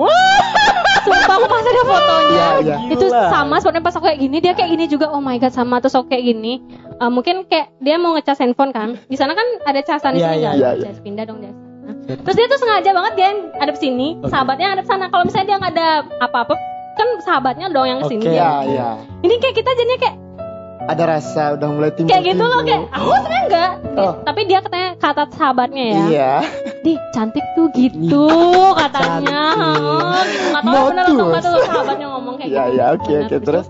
Sumpah 1.04 1.36
aku 1.36 1.46
pas 1.46 1.60
ada 1.62 1.82
fotonya. 1.84 2.32
Iya, 2.32 2.48
iya. 2.64 2.76
Itu 2.88 3.06
Gila. 3.06 3.28
sama 3.28 3.60
sepatunya 3.60 3.84
pas 3.84 3.92
aku 3.92 4.04
kayak 4.04 4.18
gini, 4.18 4.36
dia 4.38 4.52
kayak 4.52 4.70
gini 4.70 4.84
juga. 4.86 5.06
Oh 5.08 5.20
my 5.20 5.36
god, 5.36 5.52
sama 5.52 5.76
terus 5.78 5.92
aku 5.92 6.08
kayak 6.08 6.24
gini. 6.26 6.64
Eh, 6.94 7.10
mungkin 7.12 7.44
kayak 7.44 7.76
dia 7.78 7.96
mau 7.96 8.16
ngecas 8.16 8.40
handphone 8.40 8.72
kan. 8.72 8.96
Di 9.04 9.14
sana 9.14 9.32
kan 9.32 9.44
ada 9.62 9.80
casan 9.80 10.16
di 10.16 10.18
Iya, 10.18 10.28
sini 10.30 10.38
iya, 10.38 10.48
kan. 10.48 10.56
iya, 10.56 10.70
iya. 10.74 10.86
Cas, 10.88 10.98
pindah 10.98 11.24
dong 11.24 11.38
dia. 11.38 11.52
sana. 11.52 12.16
Terus 12.16 12.34
dia 12.34 12.46
tuh 12.48 12.58
sengaja 12.58 12.90
banget 12.90 13.12
dia 13.14 13.28
ada 13.58 13.70
di 13.70 13.80
sini, 13.80 14.08
Oke. 14.16 14.32
sahabatnya 14.32 14.68
ada 14.72 14.80
di 14.80 14.88
sana. 14.88 15.04
Kalau 15.06 15.24
misalnya 15.24 15.46
dia 15.46 15.56
nggak 15.58 15.72
ada 15.74 15.88
apa-apa, 16.18 16.54
kan 16.94 17.08
sahabatnya 17.20 17.66
dong 17.68 17.84
yang 17.84 17.98
ke 18.00 18.08
sini. 18.08 18.24
Oke. 18.24 18.32
dia. 18.32 18.40
Ya, 18.40 18.52
ya. 18.64 18.88
Ini 19.20 19.34
kayak 19.36 19.54
kita 19.54 19.70
jadinya 19.74 19.98
kayak 20.00 20.16
Ada 20.84 21.04
rasa 21.08 21.42
udah 21.54 21.68
mulai 21.70 21.90
timbul. 21.90 22.10
kayak 22.10 22.24
gitu 22.28 22.44
loh 22.44 22.60
kayak 22.60 22.82
aku 22.90 23.08
sebenarnya 23.14 23.42
enggak. 23.42 23.70
Oh. 23.94 24.12
Tapi 24.20 24.40
dia 24.44 24.58
katanya 24.60 24.88
kata 24.96 25.22
sahabatnya 25.32 25.84
ya. 25.86 26.02
Iya. 26.04 26.32
Di 26.80 26.92
cantik 27.10 27.44
tuh 27.54 27.66
gitu 27.72 28.24
katanya. 28.76 29.42
Cantik. 29.48 29.64
Oh, 29.64 30.20
gitu. 30.20 30.44
Nggak 30.50 30.62
tahu 30.62 30.84
bener 30.86 31.04
atau 31.06 31.24
enggak 31.24 31.42
tuh 31.42 31.52
sahabatnya 31.64 32.06
ngomong 32.10 32.34
kayak 32.36 32.48
Iya, 32.48 32.62
gitu. 32.62 32.74
iya, 32.74 32.84
oke, 32.90 33.12
oke. 33.18 33.36
terus 33.40 33.44
Terus 33.44 33.66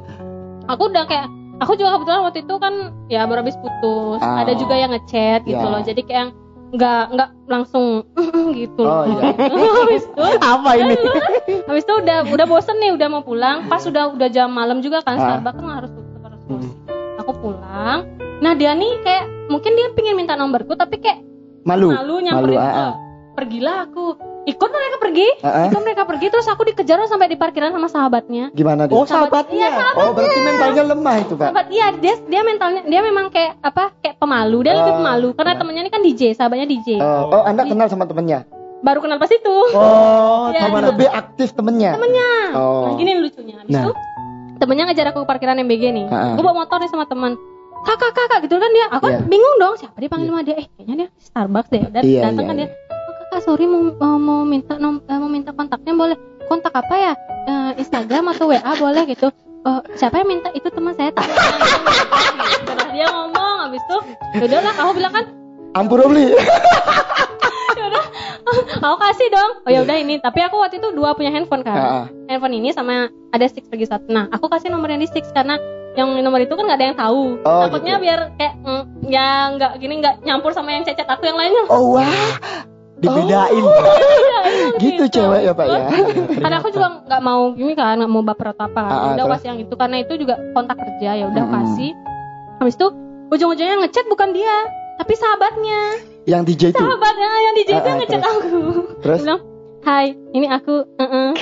Aku 0.65 0.83
udah 0.89 1.05
kayak 1.05 1.27
aku 1.57 1.73
juga 1.75 1.91
kebetulan 1.93 2.21
waktu 2.23 2.39
itu 2.41 2.55
kan 2.57 2.75
ya 3.07 3.21
baru 3.25 3.39
habis 3.41 3.57
putus. 3.57 4.19
Ah. 4.19 4.43
Ada 4.43 4.53
juga 4.57 4.75
yang 4.75 4.91
ngechat 4.91 5.45
gitu 5.45 5.55
Ya. 5.57 5.71
loh. 5.71 5.81
Jadi 5.81 6.01
kayak 6.03 6.19
yang 6.19 6.31
nggak 6.75 7.05
nggak 7.13 7.29
langsung 7.47 8.03
gitu 8.51 8.83
Oh, 8.83 9.07
iya. 9.07 9.31
habis 9.79 10.03
itu 10.03 10.23
Apa 10.57 10.71
ini? 10.75 10.99
habis 11.71 11.85
itu 11.85 11.95
udah 11.95 12.27
udah 12.27 12.47
bosen 12.49 12.75
nih 12.77 12.91
udah 12.91 13.07
mau 13.09 13.23
pulang 13.23 13.69
pas 13.69 13.79
udah 13.81 14.11
udah 14.11 14.27
jam 14.27 14.51
malam 14.51 14.81
juga 14.81 14.99
kan 14.99 15.15
Ah. 15.15 15.39
Starbucks 15.39 15.55
kan 15.55 15.71
harus 15.73 15.91
tutup 15.93 16.21
harus 16.21 16.41
Hmm. 16.45 16.67
Pulang 17.85 18.03
nah 18.41 18.53
dia 18.57 18.73
nih 18.73 18.93
kayak 19.01 19.25
mungkin 19.47 19.77
dia 19.77 19.93
pingin 19.93 20.17
minta 20.17 20.35
nomorku 20.35 20.73
tapi 20.73 20.97
kayak 20.99 21.21
malu. 21.63 21.93
malu 21.93 22.17
nyamperin 22.19 22.57
aku. 22.57 22.81
ah. 22.81 22.93
pergilah 23.33 23.77
aku 23.85 24.05
ikut 24.45 24.71
mereka 24.71 24.97
pergi 24.99 25.29
ah. 25.41 25.69
ikut 25.69 25.81
mereka 25.81 26.03
pergi 26.05 26.27
terus 26.29 26.49
aku 26.49 26.65
dikejar 26.65 26.97
sampai 27.05 27.29
di 27.29 27.37
parkiran 27.37 27.71
sama 27.71 27.87
sahabatnya 27.87 28.49
Gimana 28.53 28.85
dia? 28.85 28.93
Oh, 28.93 29.05
Sahabat- 29.05 29.49
sahabatnya. 29.49 29.57
iya, 29.63 29.71
sahabat- 29.71 30.01
Oh, 30.03 30.11
berarti 30.13 30.39
mentalnya 30.43 30.83
lemah 30.87 31.15
itu, 31.19 31.33
Pak. 31.35 31.45
sahabat 31.47 31.67
iya 31.69 31.87
dia 31.95 32.15
dia 32.23 32.41
mentalnya 32.43 32.81
dia 32.83 33.01
memang 33.01 33.29
kayak 33.29 33.53
apa 33.61 33.93
kayak 33.99 34.17
pemalu 34.19 34.59
dia 34.63 34.73
lebih 34.75 34.93
Oh, 34.95 34.99
pemalu 34.99 35.29
karena 35.33 35.53
iya. 35.53 35.61
temennya 35.61 35.83
ini 35.83 35.93
kan 35.93 36.01
DJ 36.03 36.23
sahabatnya 36.33 36.67
DJ 36.67 36.89
Oh, 37.01 37.23
oh, 37.31 37.43
Anda 37.45 37.63
kenal 37.65 37.87
sama 37.87 38.05
temennya? 38.05 38.49
baru 38.81 39.01
kenal 39.01 39.17
pas 39.17 39.29
itu 39.31 39.57
Oh. 39.73 40.49
Tapi 40.51 40.61
gimana? 40.63 40.89
lebih 40.89 41.09
aktif 41.11 41.53
temennya. 41.53 41.93
temennya 41.95 42.31
Oh. 42.53 42.85
nah 42.85 42.93
gini 42.95 43.13
lucunya 43.19 43.55
habis 43.59 43.73
Nah. 43.73 43.83
itu 43.83 43.93
temennya 44.55 44.85
ngejar 44.89 45.07
aku 45.11 45.21
ke 45.21 45.29
parkiran 45.29 45.57
MBG 45.59 45.83
nih 45.91 46.07
ah. 46.09 46.33
aku 46.33 46.41
bawa 46.41 46.65
motor 46.65 46.81
nih 46.81 46.89
sama 46.89 47.05
teman 47.05 47.37
kakak 47.85 48.13
kakak 48.13 48.39
gitu 48.45 48.57
kan 48.57 48.71
dia. 48.73 48.87
Aku 48.91 49.03
kan 49.05 49.13
Iya. 49.15 49.29
bingung 49.29 49.57
dong 49.57 49.75
siapa 49.77 49.97
dia 49.97 50.09
panggil 50.09 50.29
sama 50.33 50.43
dia? 50.43 50.55
Eh 50.57 50.67
kayaknya 50.67 50.95
dia 50.97 51.09
Starbucks 51.21 51.69
deh 51.69 51.81
udah 51.85 52.03
Iya, 52.03 52.21
datang 52.25 52.45
iya, 52.45 52.49
kan 52.49 52.57
iya. 52.57 52.67
dia 52.67 52.69
oh, 52.91 53.15
kakak 53.21 53.41
sorry 53.45 53.65
mau 53.69 53.81
mau, 53.95 54.17
mau 54.17 54.41
minta 54.43 54.75
nom, 54.77 54.99
eh, 55.05 55.19
mau 55.19 55.29
minta 55.29 55.51
kontaknya 55.53 55.93
boleh. 55.93 56.17
Kontak 56.45 56.73
apa 56.73 56.95
ya? 56.95 57.13
Eh, 57.45 57.71
Instagram 57.81 58.33
atau 58.33 58.49
WA 58.49 58.73
boleh 58.77 59.05
gitu. 59.09 59.29
Oh, 59.65 59.81
siapa 59.97 60.21
yang 60.21 60.29
minta? 60.29 60.53
Itu 60.53 60.69
teman 60.69 60.93
saya. 60.93 61.09
Terus 61.13 62.89
dia 62.93 63.09
ngomong 63.09 63.57
habis 63.65 63.81
itu 63.81 63.97
udah 64.45 64.61
lah 64.61 64.75
aku 64.77 64.93
bilang 64.93 65.13
kan 65.13 65.25
Ampun, 65.75 65.99
Robli. 65.99 66.31
yaudah 67.81 68.05
aku 68.79 68.97
kasih 69.03 69.29
dong. 69.33 69.51
Oh 69.67 69.71
ya 69.73 69.83
udah 69.83 69.97
ini 69.99 70.21
tapi 70.21 70.39
aku 70.39 70.55
waktu 70.61 70.79
itu 70.79 70.95
dua 70.95 71.17
punya 71.17 71.35
handphone 71.35 71.67
kan. 71.67 71.75
Ah, 71.75 71.89
ah. 72.05 72.07
handphone 72.31 72.55
ini 72.55 72.71
sama 72.71 73.11
ada 73.35 73.47
six 73.51 73.67
pergi 73.67 73.89
satu. 73.89 74.07
Nah 74.07 74.31
aku 74.31 74.47
kasih 74.47 74.71
nomor 74.71 74.87
yang 74.93 75.03
di 75.03 75.11
six 75.11 75.33
karena 75.35 75.59
yang 75.95 76.11
nomor 76.17 76.39
itu 76.39 76.51
kan 76.51 76.65
nggak 76.65 76.79
ada 76.79 76.87
yang 76.87 76.99
tahu 76.99 77.23
Oh, 77.41 77.61
takutnya 77.63 77.95
gitu. 77.95 78.05
biar 78.05 78.21
kayak 78.35 78.55
mm, 78.59 78.83
ya 79.07 79.27
nggak 79.53 79.73
gini 79.79 79.95
nggak 79.99 80.15
nyampur 80.23 80.51
sama 80.51 80.71
yang 80.71 80.83
cecet 80.83 81.07
aku 81.07 81.23
yang 81.25 81.37
lainnya 81.37 81.65
Oh, 81.67 81.95
wah. 81.95 82.07
Dibedain. 82.97 83.65
Gitu 84.81 85.05
cewek 85.09 85.41
ya, 85.43 85.53
Pak 85.53 85.67
ya. 85.67 85.87
karena 86.37 86.57
aku 86.59 86.69
juga 86.71 87.03
nggak 87.05 87.23
mau 87.23 87.53
gini 87.53 87.73
kan 87.73 87.97
nggak 87.97 88.09
mau 88.09 88.23
baper 88.23 88.53
atau 88.53 88.65
apa 88.65 88.81
kan 88.81 88.87
Ah, 88.87 88.95
ah, 88.95 89.13
udah 89.13 89.25
terus? 89.25 89.33
kasih 89.35 89.49
yang 89.51 89.59
itu 89.61 89.75
karena 89.75 89.97
itu 89.99 90.13
juga 90.17 90.35
kontak 90.51 90.77
kerja 90.79 91.11
ya 91.15 91.25
udah 91.27 91.43
Mm-mm. 91.43 91.57
kasih 91.59 91.91
habis 92.57 92.75
itu 92.75 92.87
ujung-ujungnya 93.29 93.77
ngechat 93.83 94.07
bukan 94.07 94.31
dia 94.31 94.57
tapi 94.95 95.13
sahabatnya 95.15 95.81
Yang 96.25 96.43
DJ 96.49 96.63
itu. 96.71 96.81
sahabatnya 96.81 97.31
yang 97.37 97.55
DJ 97.55 97.69
itu 97.69 97.75
Ah, 97.75 97.85
yang 97.85 97.91
ah, 97.91 98.01
ngechat 98.01 98.23
aku 98.23 98.61
Terus? 99.01 99.21
Bilang 99.21 99.41
Hai, 99.85 100.07
ini 100.33 100.49
aku, 100.49 100.81
uh 100.97 101.33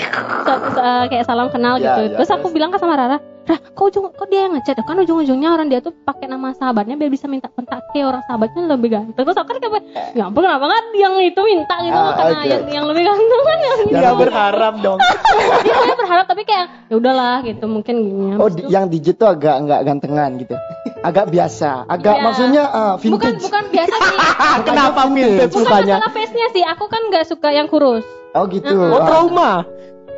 kayak 1.07 1.23
salam 1.23 1.47
kenal 1.47 1.79
Ya, 1.79 1.95
gitu. 1.95 2.01
ya, 2.03 2.17
terus 2.19 2.27
aku 2.29 2.43
terus? 2.43 2.55
bilang 2.59 2.75
ke 2.75 2.79
sama 2.79 2.99
Rara, 2.99 3.23
Rah, 3.43 3.59
kok 3.59 3.85
ujung, 3.85 4.07
kok 4.09 4.27
dia 4.27 4.47
yang 4.47 4.55
ngechat? 4.55 4.79
Kan 4.79 4.95
ujung-ujungnya 4.97 5.51
orang 5.51 5.67
dia 5.67 5.79
tuh 5.79 5.91
pakai 5.91 6.25
nama 6.25 6.53
sahabatnya 6.53 6.95
biar 6.95 7.11
bisa 7.11 7.27
minta 7.27 7.47
kontak 7.49 7.83
ke 7.91 7.99
orang 8.01 8.23
sahabatnya 8.23 8.71
lebih 8.71 8.89
ganteng. 8.89 9.19
Terus 9.19 9.35
aku 9.35 9.49
kan 9.49 9.59
kayak, 9.59 9.83
ya 10.13 10.23
ampun 10.25 10.41
kenapa 10.41 10.63
nggak 10.63 10.83
yang 10.95 11.15
itu 11.19 11.41
minta 11.43 11.75
gitu 11.81 11.91
Ah, 11.93 12.15
karena 12.15 12.39
oke. 12.39 12.47
yang, 12.47 12.63
yang 12.71 12.85
lebih 12.87 13.03
ganteng 13.03 13.43
kan 13.43 13.59
yang 13.59 13.79
Ya, 13.83 13.83
Nggak 13.83 14.03
Yang- 14.05 14.21
berharap 14.23 14.75
dong. 14.79 14.99
dia 15.65 15.73
pokoknya 15.73 15.97
berharap 15.99 16.25
tapi 16.25 16.43
kayak 16.45 16.67
ya 16.87 16.95
udahlah 16.95 17.37
gitu 17.43 17.65
mungkin 17.67 17.95
gini. 17.99 18.25
Oh, 18.33 18.47
Habis 18.47 18.55
di- 18.55 18.67
yang 18.69 18.85
DJ 18.87 19.07
itu 19.13 19.25
agak 19.25 19.57
nggak 19.61 19.81
gantengan 19.83 20.31
gitu. 20.37 20.55
Agak 21.03 21.27
biasa. 21.29 21.71
Agak 21.85 22.15
Iya. 22.15 22.23
maksudnya 22.23 22.63
ah, 22.65 22.95
bukan 22.95 23.11
vintage. 23.27 23.43
bukan 23.43 23.65
biasa 23.69 23.95
sih. 23.99 24.19
Kenapa 24.71 25.01
vintage 25.09 25.51
bukan 25.51 25.67
mukanya? 25.67 25.95
masalah 25.99 26.13
face-nya 26.13 26.47
sih. 26.53 26.63
Aku 26.65 26.85
kan 26.87 27.03
nggak 27.05 27.25
suka 27.27 27.49
yang 27.51 27.67
kurus. 27.67 28.07
Oh 28.33 28.47
gitu. 28.47 28.71
Oh, 28.71 28.97
Ah. 28.97 29.05
trauma. 29.05 29.51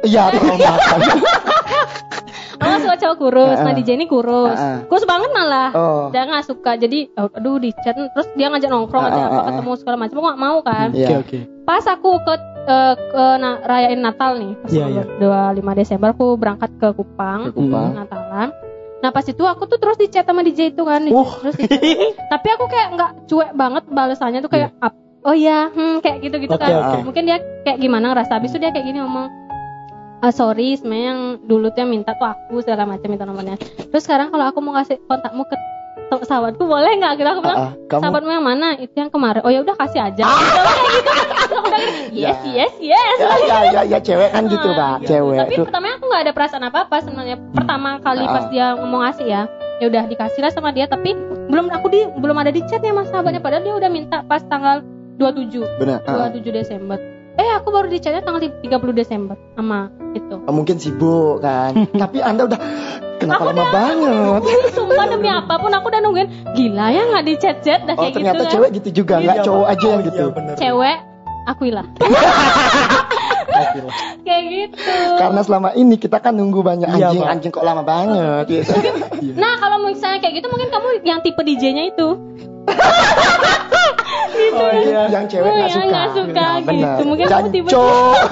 Iya, 0.02 0.28
trauma. 0.28 0.68
Suka 2.94 3.02
cowok 3.04 3.16
kurus. 3.18 3.56
Nah 3.56 3.64
Ah, 3.64 3.70
ah. 3.70 3.76
DJ 3.76 3.88
ini 3.92 4.06
kurus. 4.06 4.58
Kurus 4.86 5.04
banget 5.04 5.30
malah. 5.30 5.70
Oh. 5.72 6.06
Dia 6.08 6.22
nggak 6.24 6.44
suka. 6.44 6.72
Jadi 6.74 7.10
aduh 7.12 7.58
di 7.58 7.74
chat 7.76 7.92
terus 7.92 8.30
dia 8.32 8.46
ngajak 8.46 8.70
nongkrong 8.70 9.02
ngajak 9.02 9.22
apa 9.24 9.40
ketemu 9.50 9.72
segala 9.76 9.96
macam. 9.96 10.14
Aku 10.14 10.24
nggak 10.24 10.40
mau 10.40 10.56
kan. 10.60 10.88
Iya. 10.90 11.08
Oke, 11.10 11.14
oke. 11.20 11.38
Pas 11.64 11.84
aku 11.84 12.10
ke 12.20 12.34
eh, 12.64 12.94
ke 12.94 13.24
na- 13.36 13.60
rayain 13.60 13.98
Natal 13.98 14.36
nih, 14.36 14.52
pas 14.54 14.70
Iya, 14.70 14.84
iya. 14.90 15.02
25 15.18 15.52
Desember 15.74 16.08
aku 16.10 16.26
berangkat 16.34 16.70
ke 16.76 16.88
Kupang, 16.92 17.40
Ke 17.44 17.50
Kupang. 17.52 17.92
Natalan. 17.94 18.48
Nah 19.00 19.10
pas 19.10 19.20
itu 19.22 19.42
aku 19.42 19.66
tuh 19.66 19.76
terus 19.76 19.96
di 19.96 20.08
chat 20.08 20.24
sama 20.24 20.40
DJ 20.40 20.70
itu 20.70 20.80
kan, 20.80 21.02
di- 21.02 21.12
Uh. 21.12 21.28
terus 21.42 21.56
di 21.56 21.66
chat. 21.66 21.80
Tapi 22.32 22.48
aku 22.50 22.64
kayak 22.66 22.88
nggak 22.94 23.10
cuek 23.26 23.50
banget 23.52 23.84
balasannya 23.86 24.40
tuh 24.40 24.48
kayak 24.48 24.72
"Ap- 24.78 24.96
oh 25.22 25.32
iya, 25.32 25.68
hmm, 25.68 26.00
kayak 26.00 26.20
gitu-gitu 26.22 26.52
Oke, 26.52 26.60
kan. 26.62 26.72
oke. 26.72 26.98
Mungkin 27.04 27.22
dia 27.24 27.36
kayak 27.64 27.78
gimana 27.78 28.12
ngerasa. 28.12 28.32
Habis 28.34 28.52
itu 28.52 28.60
dia 28.60 28.70
kayak 28.70 28.86
gini 28.86 28.98
ngomong, 28.98 29.28
"Ah, 30.24 30.32
sorry 30.32 30.72
sebenarnya 30.74 31.06
yang 31.06 31.20
dulu 31.42 31.68
tuh 31.68 31.84
yang 31.84 31.92
minta 31.92 32.16
tuh 32.16 32.24
aku 32.24 32.58
segala 32.58 32.88
macam 32.88 33.06
minta 33.06 33.22
nomornya. 33.22 33.60
Terus 33.60 34.02
sekarang 34.02 34.32
kalau 34.32 34.48
aku 34.48 34.58
mau 34.58 34.72
kasih 34.74 34.96
kontakmu 35.04 35.44
ke 35.44 35.56
sahabatku 36.16 36.62
boleh 36.62 36.94
nggak? 36.94 37.12
Gitu 37.14 37.26
aku 37.26 37.42
bilang, 37.42 37.58
Ah, 37.58 37.66
ah. 37.66 37.72
Kamu 37.86 38.00
sahabatmu 38.00 38.30
yang 38.32 38.46
mana? 38.46 38.68
Itu 38.76 38.94
yang 38.94 39.10
kemarin. 39.10 39.42
Oh 39.42 39.50
ya 39.50 39.60
udah 39.60 39.76
kasih 39.76 40.00
aja. 40.00 40.24
Gitu, 40.24 41.56
kayak 41.60 41.88
gitu. 42.08 42.16
Yes, 42.16 42.38
Ya. 42.48 42.64
yes, 42.64 42.74
yes. 42.80 43.18
ya, 43.18 43.34
ya, 43.42 43.58
ya, 43.68 43.82
ya, 43.84 43.98
cewek 44.00 44.30
kan 44.30 44.42
gitu, 44.46 44.68
Pak. 44.70 44.96
gitu. 45.00 45.10
Cewek. 45.12 45.38
Tapi 45.38 45.54
Tuh. 45.54 45.64
pertamanya 45.66 45.94
aku 45.94 46.04
nggak 46.06 46.22
ada 46.22 46.32
perasaan 46.32 46.64
apa 46.64 46.78
apa 46.86 46.96
sebenarnya. 46.98 47.36
Pertama 47.52 47.90
kali 48.00 48.22
Ah. 48.22 48.30
pas 48.30 48.44
dia 48.48 48.66
ngomong 48.74 49.00
ngasih 49.02 49.26
ya, 49.26 49.42
ya 49.76 49.86
udah 49.86 50.02
dikasih 50.06 50.40
lah 50.40 50.50
sama 50.50 50.70
dia. 50.70 50.86
Tapi 50.86 51.12
belum 51.44 51.66
aku 51.68 51.86
di 51.88 52.00
belum 52.16 52.36
ada 52.38 52.48
di 52.48 52.64
chatnya 52.64 52.90
mas 52.90 53.10
sahabatnya. 53.10 53.38
Padahal 53.38 53.62
dia 53.62 53.74
udah 53.74 53.90
minta 53.90 54.22
pas 54.22 54.40
tanggal 54.42 54.80
27 55.16 55.66
Benar. 55.76 56.00
ah. 56.06 56.30
27 56.30 56.48
Desember. 56.48 56.96
Eh 57.34 57.50
aku 57.52 57.68
baru 57.68 57.86
di 57.86 57.98
chatnya 57.98 58.20
tanggal 58.20 58.38
30 58.40 58.62
Desember 58.92 59.34
sama 59.52 59.86
itu. 60.12 60.38
Oh, 60.40 60.52
mungkin 60.52 60.76
sibuk 60.76 61.40
kan. 61.40 61.74
Tapi 61.92 62.18
Anda 62.20 62.46
udah 62.46 62.60
kenapa 63.16 63.36
Aku 63.36 63.48
lama 63.48 63.58
udah- 63.58 63.72
banget? 63.72 64.40
Sumpah 64.70 65.06
demi 65.08 65.26
apa 65.28 65.54
pun 65.56 65.68
aku 65.68 65.86
udah 65.88 66.00
nungguin. 66.00 66.28
Gila 66.52 66.86
ya 66.88 67.02
nggak 67.04 67.24
di 67.24 67.34
chat 67.36 67.56
chat 67.60 67.82
dah 67.82 67.92
Oh, 67.92 68.00
kayak 68.00 68.14
ternyata 68.14 68.34
gitu 68.36 68.44
kan. 68.44 68.52
cewek 68.54 68.70
gitu 68.76 68.88
juga, 68.96 69.14
nggak 69.18 69.36
Iya, 69.36 69.44
cowok 69.44 69.66
aja 69.66 69.84
yang 69.84 69.94
Oh, 69.96 70.04
gitu. 70.04 70.18
Iya, 70.20 70.30
bener. 70.32 70.54
Cewek 70.56 70.98
akuilah. 71.50 71.86
Kayak 74.24 74.42
gitu. 74.46 74.94
Karena 75.14 75.40
selama 75.42 75.68
ini 75.74 75.94
kita 75.96 76.18
kan 76.18 76.32
nunggu 76.32 76.60
banyak 76.60 76.88
Iya, 76.88 77.10
anjing, 77.10 77.20
Pak. 77.20 77.30
anjing 77.30 77.50
kok 77.52 77.64
lama 77.64 77.82
banget 77.82 78.44
gitu. 78.48 78.72
Nah 79.34 79.56
kalau 79.56 79.82
misalnya 79.82 80.18
kayak 80.20 80.38
gitu 80.38 80.46
mungkin 80.46 80.68
kamu 80.68 80.86
yang 81.02 81.18
tipe 81.20 81.40
DJ-nya 81.40 81.84
itu. 81.88 82.08
Oh 84.54 84.70
iya. 84.72 85.02
Yang 85.10 85.24
cewek 85.30 85.46
Oh, 85.46 85.54
nggak 85.54 85.62
yang 85.64 85.74
suka. 85.76 85.90
nggak 85.90 86.08
suka 86.10 86.42
Nah, 86.42 86.54
gitu. 86.60 87.02
Mungkin 87.10 87.26
kamu 87.26 87.48
tiba-tiba- 87.50 87.70
Jancok. 87.70 88.28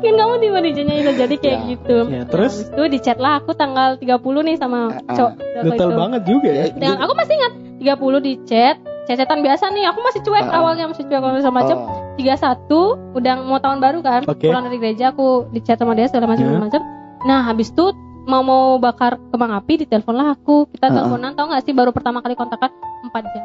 Mungkin 0.00 0.14
kamu 0.16 0.34
tiba 0.38 0.58
di 0.58 0.70
bisa 0.72 1.12
jadi 1.14 1.34
kayak 1.36 1.58
Ya. 1.58 1.68
gitu. 1.70 1.96
Ya, 2.08 2.22
terus? 2.24 2.52
Habis 2.54 2.68
itu 2.70 2.82
di 2.86 2.98
chat 2.98 3.18
lah 3.18 3.32
aku 3.36 3.50
tanggal 3.52 3.88
30 3.96 4.40
nih 4.42 4.56
sama 4.56 4.78
Ah, 5.02 5.14
cowok. 5.14 5.32
Detail 5.62 5.90
itu. 5.90 5.98
banget 5.98 6.22
juga 6.24 6.48
ya. 6.50 6.64
Dan 6.72 6.94
aku 6.98 7.12
masih 7.14 7.34
ingat 7.36 7.52
30 7.78 8.18
di 8.18 8.32
chat, 8.42 8.76
cecetan 9.06 9.40
biasa 9.40 9.64
nih. 9.70 9.84
Aku 9.86 9.98
masih 10.00 10.20
cuek 10.22 10.44
Ah. 10.46 10.58
awalnya 10.58 10.84
masih 10.86 11.04
cuek 11.04 11.20
segala 11.20 11.52
macam. 11.54 11.76
Oh. 11.78 12.14
31 12.16 12.76
udah 13.14 13.34
mau 13.40 13.58
tahun 13.58 13.78
baru 13.80 13.98
kan. 14.00 14.20
Oke. 14.26 14.44
Pulang 14.46 14.64
dari 14.66 14.76
gereja 14.76 15.10
aku 15.10 15.48
di 15.48 15.60
chat 15.60 15.76
sama 15.76 15.92
dia 15.92 16.04
segala 16.04 16.28
macam 16.28 16.44
Ya. 16.44 16.48
segala 16.50 16.64
macam. 16.64 16.82
Nah, 17.20 17.40
habis 17.44 17.68
itu 17.68 17.92
mau 18.30 18.42
mau 18.42 18.62
bakar 18.76 19.18
kembang 19.28 19.50
api 19.52 19.82
ditelepon 19.82 20.14
lah 20.14 20.28
aku. 20.32 20.70
Kita 20.70 20.86
Ah. 20.86 20.94
teleponan 20.94 21.34
tau 21.34 21.50
gak 21.50 21.62
sih 21.62 21.72
baru 21.72 21.90
pertama 21.90 22.22
kali 22.22 22.32
kontakan 22.32 22.70
4 23.04 23.26
jam 23.26 23.44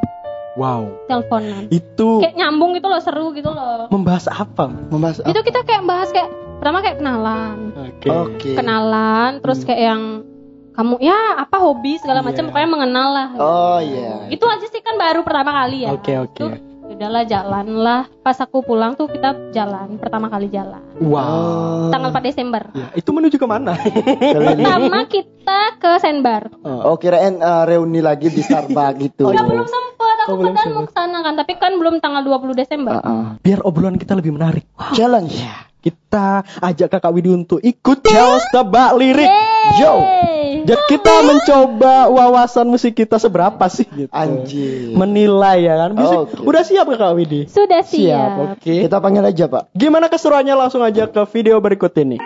Wow. 0.54 0.88
teleponan. 1.04 1.66
Itu 1.68 2.22
Kayak 2.22 2.38
nyambung 2.38 2.72
gitu 2.72 2.86
loh, 2.86 2.96
seru 2.98 3.34
gitu 3.34 3.50
loh. 3.50 3.90
membahas 3.90 4.24
apa? 4.26 4.70
Membahas 4.88 5.20
Itu 5.20 5.40
kita 5.42 5.60
kayak 5.60 5.82
bahas 5.82 6.08
kayak 6.08 6.30
pertama 6.56 6.80
kayak 6.80 6.96
kenalan. 6.96 7.74
Oke. 7.76 8.08
Oke. 8.08 8.50
kenalan 8.54 9.42
terus 9.42 9.60
Hmm. 9.60 9.66
kayak 9.66 9.82
yang 9.84 10.02
kamu 10.72 11.00
ya 11.00 11.16
apa 11.38 11.56
hobi 11.56 11.96
segala 11.96 12.20
macam 12.20 12.36
Iya. 12.38 12.48
pokoknya 12.52 12.70
mengenal 12.70 13.08
lah 13.10 13.28
Oh 13.34 13.78
iya. 13.78 14.28
itu 14.28 14.44
aja 14.44 14.66
sih 14.66 14.78
kan 14.78 14.94
baru 14.94 15.24
pertama 15.24 15.48
kali 15.56 15.82
ya 15.82 15.90
Oke, 15.90 16.12
oke. 16.14 16.36
Itu, 16.36 16.46
udahlah 16.88 17.22
jalan 17.22 17.66
lah 17.76 18.02
pas 18.20 18.36
aku 18.36 18.60
pulang 18.60 18.94
tuh 18.94 19.06
kita 19.06 19.34
jalan 19.50 19.96
pertama 19.96 20.26
kali 20.26 20.46
jalan 20.46 20.80
Wow. 20.96 21.90
tanggal 21.90 22.08
4 22.10 22.22
Desember 22.24 22.62
Ya, 22.72 22.88
itu 22.94 23.10
menuju 23.10 23.36
ke 23.36 23.44
mana? 23.44 23.76
Keliling. 23.76 24.62
pertama 24.62 24.98
kita 25.14 25.60
ke 25.76 25.90
Sandbar 25.98 26.48
Oh 26.62 26.96
kirain 26.96 27.36
eh, 27.36 27.62
reuni 27.64 28.00
lagi 28.00 28.28
di 28.28 28.40
Starbucks 28.40 28.96
gitu. 28.98 29.28
Udah 29.28 29.44
belum 29.44 29.66
sempet 29.66 29.84
aku 30.18 30.28
Oh, 30.28 30.36
belum 30.36 30.52
padahal 30.52 30.68
mau 30.68 30.76
sempet. 30.80 30.88
ke 30.88 30.94
sana 30.94 31.18
kan 31.20 31.34
tapi 31.34 31.52
kan 31.54 31.72
belum 31.74 31.94
tanggal 31.98 32.22
20 32.22 32.54
Desember 32.54 32.92
Ah, 32.94 33.04
ah. 33.04 33.26
Biar 33.38 33.60
obrolan 33.60 33.94
kita 33.94 34.12
lebih 34.12 34.32
menarik. 34.32 34.64
Challenge. 34.92 35.34
Kita 35.86 36.26
ajak 36.58 36.88
kakak 36.90 37.14
Widi 37.14 37.30
untuk 37.30 37.62
ikut 37.62 38.02
challenge 38.02 38.42
tebak 38.50 38.90
lirik. 38.98 39.30
Yo. 39.78 40.02
Jadi 40.66 40.82
kita 40.88 41.14
mencoba 41.22 42.10
wawasan 42.10 42.66
musik 42.66 42.94
kita 42.96 43.16
seberapa 43.16 43.62
sih 43.66 43.86
gitu. 43.86 44.10
Anjir. 44.10 44.98
Menilai 44.98 45.62
ya 45.62 45.74
kan. 45.78 45.90
Bisa- 45.94 46.26
Oke. 46.26 46.42
Udah 46.42 46.62
siap 46.66 46.90
kakak 46.90 47.14
Widi? 47.14 47.46
sudah 47.46 47.86
siap, 47.86 48.58
Oke. 48.58 48.82
Kita 48.82 48.98
panggil 48.98 49.22
aja 49.22 49.46
Pak. 49.46 49.70
Gimana 49.70 50.10
keseruannya 50.10 50.58
langsung 50.58 50.82
aja 50.82 51.06
ke 51.06 51.22
video 51.30 51.62
berikut 51.62 51.94
ini. 51.94 52.18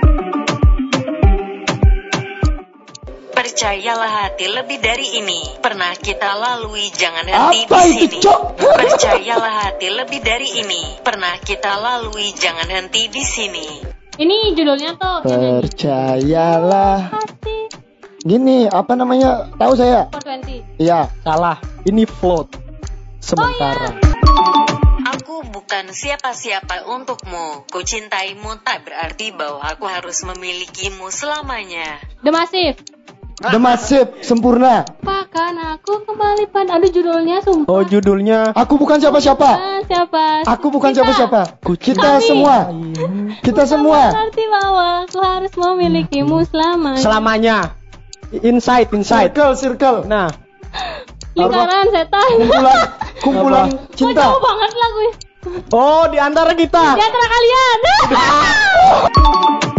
Percayalah 3.50 4.30
hati 4.30 4.46
lebih 4.46 4.78
dari 4.78 5.18
ini. 5.18 5.42
Pernah 5.58 5.90
kita 5.98 6.38
lalui, 6.38 6.86
jangan 6.94 7.26
henti 7.26 7.66
Apa 7.66 7.82
di 7.82 8.06
itu, 8.06 8.06
sini. 8.06 8.18
Cok? 8.22 8.40
Percayalah 8.62 9.54
hati 9.66 9.88
lebih 9.90 10.22
dari 10.22 10.62
ini. 10.62 11.02
Pernah 11.02 11.34
kita 11.42 11.74
lalui, 11.82 12.30
jangan 12.30 12.70
henti 12.70 13.10
di 13.10 13.26
sini. 13.26 13.66
ini 14.22 14.54
judulnya 14.54 14.94
tuh. 14.94 15.26
Percayalah. 15.26 17.10
hati 17.10 17.74
Gini, 18.22 18.70
apa 18.70 18.94
namanya? 18.94 19.50
Tahu 19.58 19.74
saya? 19.74 20.06
420 20.14 20.78
Iya. 20.78 21.10
Salah. 21.26 21.58
Ini 21.82 22.06
float. 22.06 22.54
Sementara. 23.18 23.98
Aku 25.10 25.42
bukan 25.50 25.90
siapa-siapa 25.90 26.86
untukmu. 26.86 27.66
Ku 27.66 27.82
cintaimu 27.82 28.62
tak 28.62 28.86
berarti 28.86 29.34
bahwa 29.34 29.58
aku 29.66 29.90
harus 29.90 30.22
memilikimu 30.22 31.10
selamanya. 31.10 31.98
The 32.22 32.30
Massive 32.30 33.00
The 33.40 33.56
Massive 33.56 34.20
sempurna. 34.20 34.84
Apakan 35.00 35.56
aku 35.72 36.04
kembali 36.04 36.44
pada 36.52 36.76
Aduh 36.76 36.92
judulnya 36.92 37.40
sumpah 37.40 37.72
Oh 37.72 37.80
judulnya 37.80 38.52
Aku 38.52 38.76
bukan 38.76 39.00
siapa-siapa. 39.00 39.48
Ah, 39.48 39.80
Siapa? 39.80 40.44
Aku 40.44 40.68
bukan 40.68 40.92
Kita. 40.92 41.00
siapa-siapa. 41.00 41.40
Kita 41.64 42.20
Kami. 42.20 42.26
semua. 42.28 42.56
Kita 43.40 43.62
semua. 43.64 44.12
Berarti 44.12 44.44
bahwa 44.44 44.86
aku 45.02 45.18
harus 45.18 45.52
memilikimu 45.56 46.44
selamanya 46.46 47.00
selamanya. 47.00 47.56
Inside, 48.30 48.92
inside. 48.92 49.32
Circle, 49.32 49.56
circle. 49.56 49.98
Nah, 50.04 50.28
Lingkaran 51.32 51.88
setan 51.90 52.28
Kumpulan, 52.36 52.78
kumpulan 53.18 53.66
Apa? 53.66 53.78
Kok 53.80 53.94
cinta. 53.96 54.22
jauh 54.22 54.38
banget 54.38 54.70
lagu 54.76 55.00
oh 55.72 56.04
di 56.06 56.18
antara 56.20 56.52
kita. 56.52 56.84
Di 56.92 57.02
antara 57.02 57.26
kalian 57.26 57.78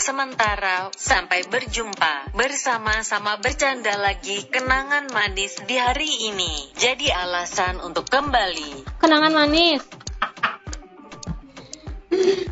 Untuk 0.00 0.16
sementara, 0.16 0.88
sampai 0.96 1.44
berjumpa. 1.44 2.32
Bersama-sama 2.32 3.36
bercanda 3.36 4.00
lagi 4.00 4.48
kenangan 4.48 5.12
manis 5.12 5.60
di 5.68 5.76
hari 5.76 6.08
ini. 6.32 6.72
Jadi 6.72 7.12
alasan 7.12 7.84
untuk 7.84 8.08
kembali. 8.08 8.96
Kenangan 8.96 9.28
manis 9.28 9.84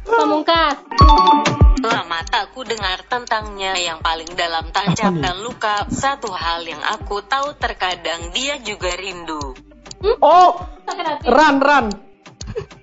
Pamungkas 0.04 0.76
Lama 1.80 2.20
tak 2.28 2.52
ku 2.52 2.68
dengar 2.68 3.08
tentangnya 3.08 3.80
yang 3.80 4.04
paling 4.04 4.28
dalam 4.36 4.68
tancapkan 4.68 5.40
luka. 5.40 5.88
Satu 5.88 6.28
hal 6.28 6.68
yang 6.68 6.84
aku 6.84 7.24
tahu 7.24 7.56
terkadang 7.56 8.28
dia 8.36 8.60
juga 8.60 8.92
rindu. 8.92 9.56
Oh, 10.20 10.52
Sakit 10.84 11.04
hati 11.16 11.24
run, 11.24 11.56
run. 11.64 11.86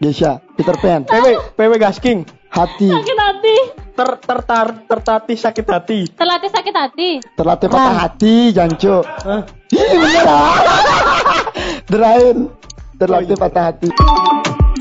Gesha, 0.01 0.41
Peter 0.57 0.73
Pan. 0.81 1.05
PW, 1.05 1.53
PW 1.53 1.71
Gasking. 1.77 2.25
Hati. 2.49 2.89
Sakit 2.89 3.19
hati 3.21 3.84
Ter, 3.95 4.09
tertar, 4.19 4.67
tertatih 4.91 5.39
sakit 5.39 5.65
hati. 5.71 5.99
Terlatih 6.11 6.51
sakit 6.51 6.75
hati 6.75 7.09
Terlatih 7.31 7.67
patah 7.71 7.95
hati, 7.95 8.51
Janco. 8.51 9.07
Hah? 9.07 9.47
Ih, 9.71 9.91
bener 10.03 10.27
ah. 10.27 10.51
Derain. 11.91 12.37
Terlatih 12.99 13.39
patah 13.39 13.71
hati. 13.71 13.87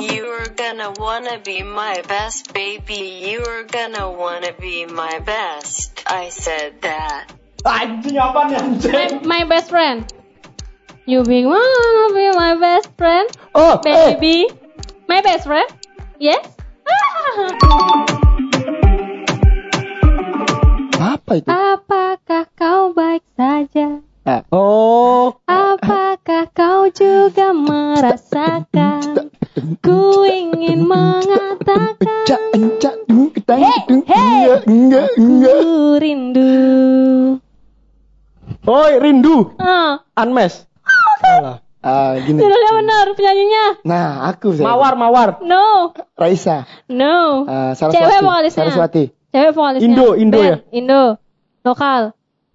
You're 0.02 0.50
gonna 0.58 0.90
wanna 0.98 1.38
be 1.38 1.62
my 1.62 2.02
best, 2.10 2.50
baby. 2.50 3.22
You're 3.22 3.70
gonna 3.70 4.10
wanna 4.10 4.50
be 4.58 4.82
my 4.90 5.22
best. 5.22 6.02
I 6.10 6.34
said 6.34 6.82
that. 6.82 7.30
Anjing 7.64 8.20
apa 8.20 8.50
nih 8.50 8.58
my, 8.58 8.60
anjing? 8.60 9.12
my 9.24 9.42
best 9.48 9.72
friend 9.72 10.04
You 11.08 11.24
be 11.24 11.48
wanna 11.48 12.12
be 12.12 12.28
my 12.36 12.60
best 12.60 12.92
friend 13.00 13.24
Oh, 13.56 13.80
eh. 13.80 14.20
Baby 14.20 14.52
My 15.08 15.24
best 15.24 15.48
friend 15.48 15.64
Yes 16.20 16.44
Apa 21.24 21.40
itu? 21.40 21.48
Apakah 21.48 22.44
kau 22.52 22.92
baik 22.92 23.24
saja 23.32 24.04
Ah. 24.24 24.40
Oh, 24.52 25.36
Apakah 25.44 26.48
kau 26.52 26.88
juga 26.92 27.52
merasakan 27.52 29.32
Ku 29.80 30.24
ingin 30.24 30.84
mengatakan 30.84 32.40
enggak, 32.52 32.94
enggak. 34.68 35.08
Ku 35.16 35.96
rindu 35.96 36.52
oi 38.64 38.92
rindu. 39.00 39.56
Ah, 39.56 40.04
Unmes. 40.20 40.68
Salah. 41.20 41.64
Ah, 41.84 42.16
gini. 42.20 42.40
Judulnya 42.40 42.72
benar 42.80 43.06
penyanyinya 43.12 43.64
Nah, 43.84 44.28
aku 44.28 44.56
saya. 44.56 44.64
Mawar, 44.64 44.96
mawar. 44.96 45.28
No 45.44 45.92
Raisa. 46.16 46.64
No 46.88 47.44
Ah, 47.48 47.72
Saraswati. 47.72 48.12
Cewek 48.12 48.52
Saraswati. 48.52 49.04
Cewek 49.34 49.50
vokalisnya 49.50 49.88
Indo, 49.90 50.06
Indo 50.14 50.38
Band, 50.38 50.46
ya? 50.46 50.56
Indo 50.70 51.02
Lokal 51.60 52.02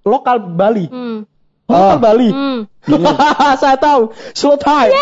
Lokal 0.02 0.38
Bali. 0.39 0.88
Hmm 0.88 1.28
Lokal 1.68 1.92
Oh. 1.92 2.00
Bali. 2.00 2.30
Hmm 2.32 2.60
Saya 3.62 3.76
tahu. 3.76 4.10
Slow 4.32 4.56
time. 4.56 4.96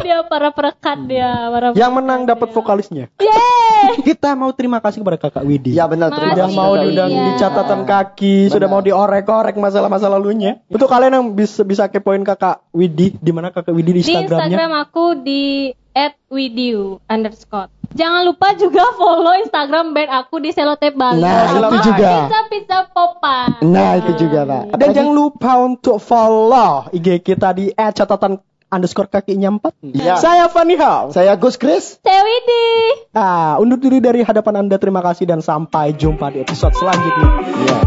dia 0.00 0.20
para 0.22 0.48
perekat 0.48 0.98
dia 1.04 1.28
para 1.48 1.66
Yang 1.72 1.92
menang 1.92 2.20
dapat 2.22 2.48
vokalisnya. 2.50 3.08
Yeay 3.16 4.00
Kita 4.00 4.32
mau 4.32 4.52
terima 4.52 4.80
kasih 4.80 5.00
kepada 5.00 5.18
Kakak 5.18 5.44
Widi. 5.44 5.76
Ya 5.76 5.84
benar, 5.84 6.08
terima 6.08 6.32
Sudah 6.32 6.46
Makasih. 6.46 6.56
mau 6.56 6.72
kasih. 6.72 6.82
diundang 6.82 7.10
Iya. 7.10 7.20
di 7.20 7.32
catatan 7.36 7.80
kaki, 7.84 8.36
sudah 8.48 8.68
mau 8.68 8.80
diorek-orek 8.80 9.54
masalah-masa 9.54 10.08
lalunya. 10.08 10.60
Untuk 10.66 10.88
kalian 10.88 11.12
yang 11.14 11.26
bisa 11.32 11.60
bisa 11.62 11.84
kepoin 11.86 12.24
Kakak 12.24 12.64
Widi, 12.70 13.16
di 13.16 13.32
mana 13.32 13.48
Kakak 13.48 13.72
Widi 13.72 13.90
di 13.90 13.94
di 13.94 14.00
Instagramnya? 14.02 14.48
Instagram 14.48 14.70
aku 14.78 15.04
di 15.20 15.42
@widiu 16.26 16.98
underscore 17.06 17.70
jangan 17.94 18.26
lupa 18.26 18.52
juga 18.54 18.82
follow 18.94 19.38
Instagram 19.38 19.94
band 19.94 20.10
aku 20.12 20.42
di 20.42 20.50
Selotep 20.50 20.92
Bali 20.92 21.22
Nah, 21.22 21.46
Sama 21.46 21.70
itu 21.70 21.78
juga. 21.86 22.10
pizza 22.26 22.40
pizza 22.50 22.78
popa 22.90 23.38
Nah, 23.62 23.90
itu 23.96 24.12
juga, 24.18 24.40
Pak. 24.42 24.64
Dan 24.74 24.88
jangan 24.90 25.14
lupa 25.14 25.52
untuk 25.56 25.96
follow 25.96 26.90
IG 26.90 27.22
kita 27.22 27.54
di 27.54 27.70
@catatan 27.70 28.36
underscore 28.66 29.06
kakinya 29.06 29.54
empat. 29.54 29.72
Iya. 29.80 30.18
Saya 30.18 30.50
Fanny 30.50 30.74
Hao. 30.74 31.14
Saya 31.14 31.38
Gus 31.38 31.54
Chris. 31.54 32.02
Saya 32.02 32.20
Widi 32.20 32.66
Ah, 33.14 33.54
undur 33.56 33.78
diri 33.78 34.02
dari 34.02 34.20
hadapan 34.20 34.66
Anda. 34.66 34.76
Terima 34.76 34.98
kasih 34.98 35.24
dan 35.24 35.38
sampai 35.38 35.94
jumpa 35.94 36.28
di 36.28 36.42
episode 36.42 36.74
selanjutnya. 36.74 37.28
Iya. 37.54 37.78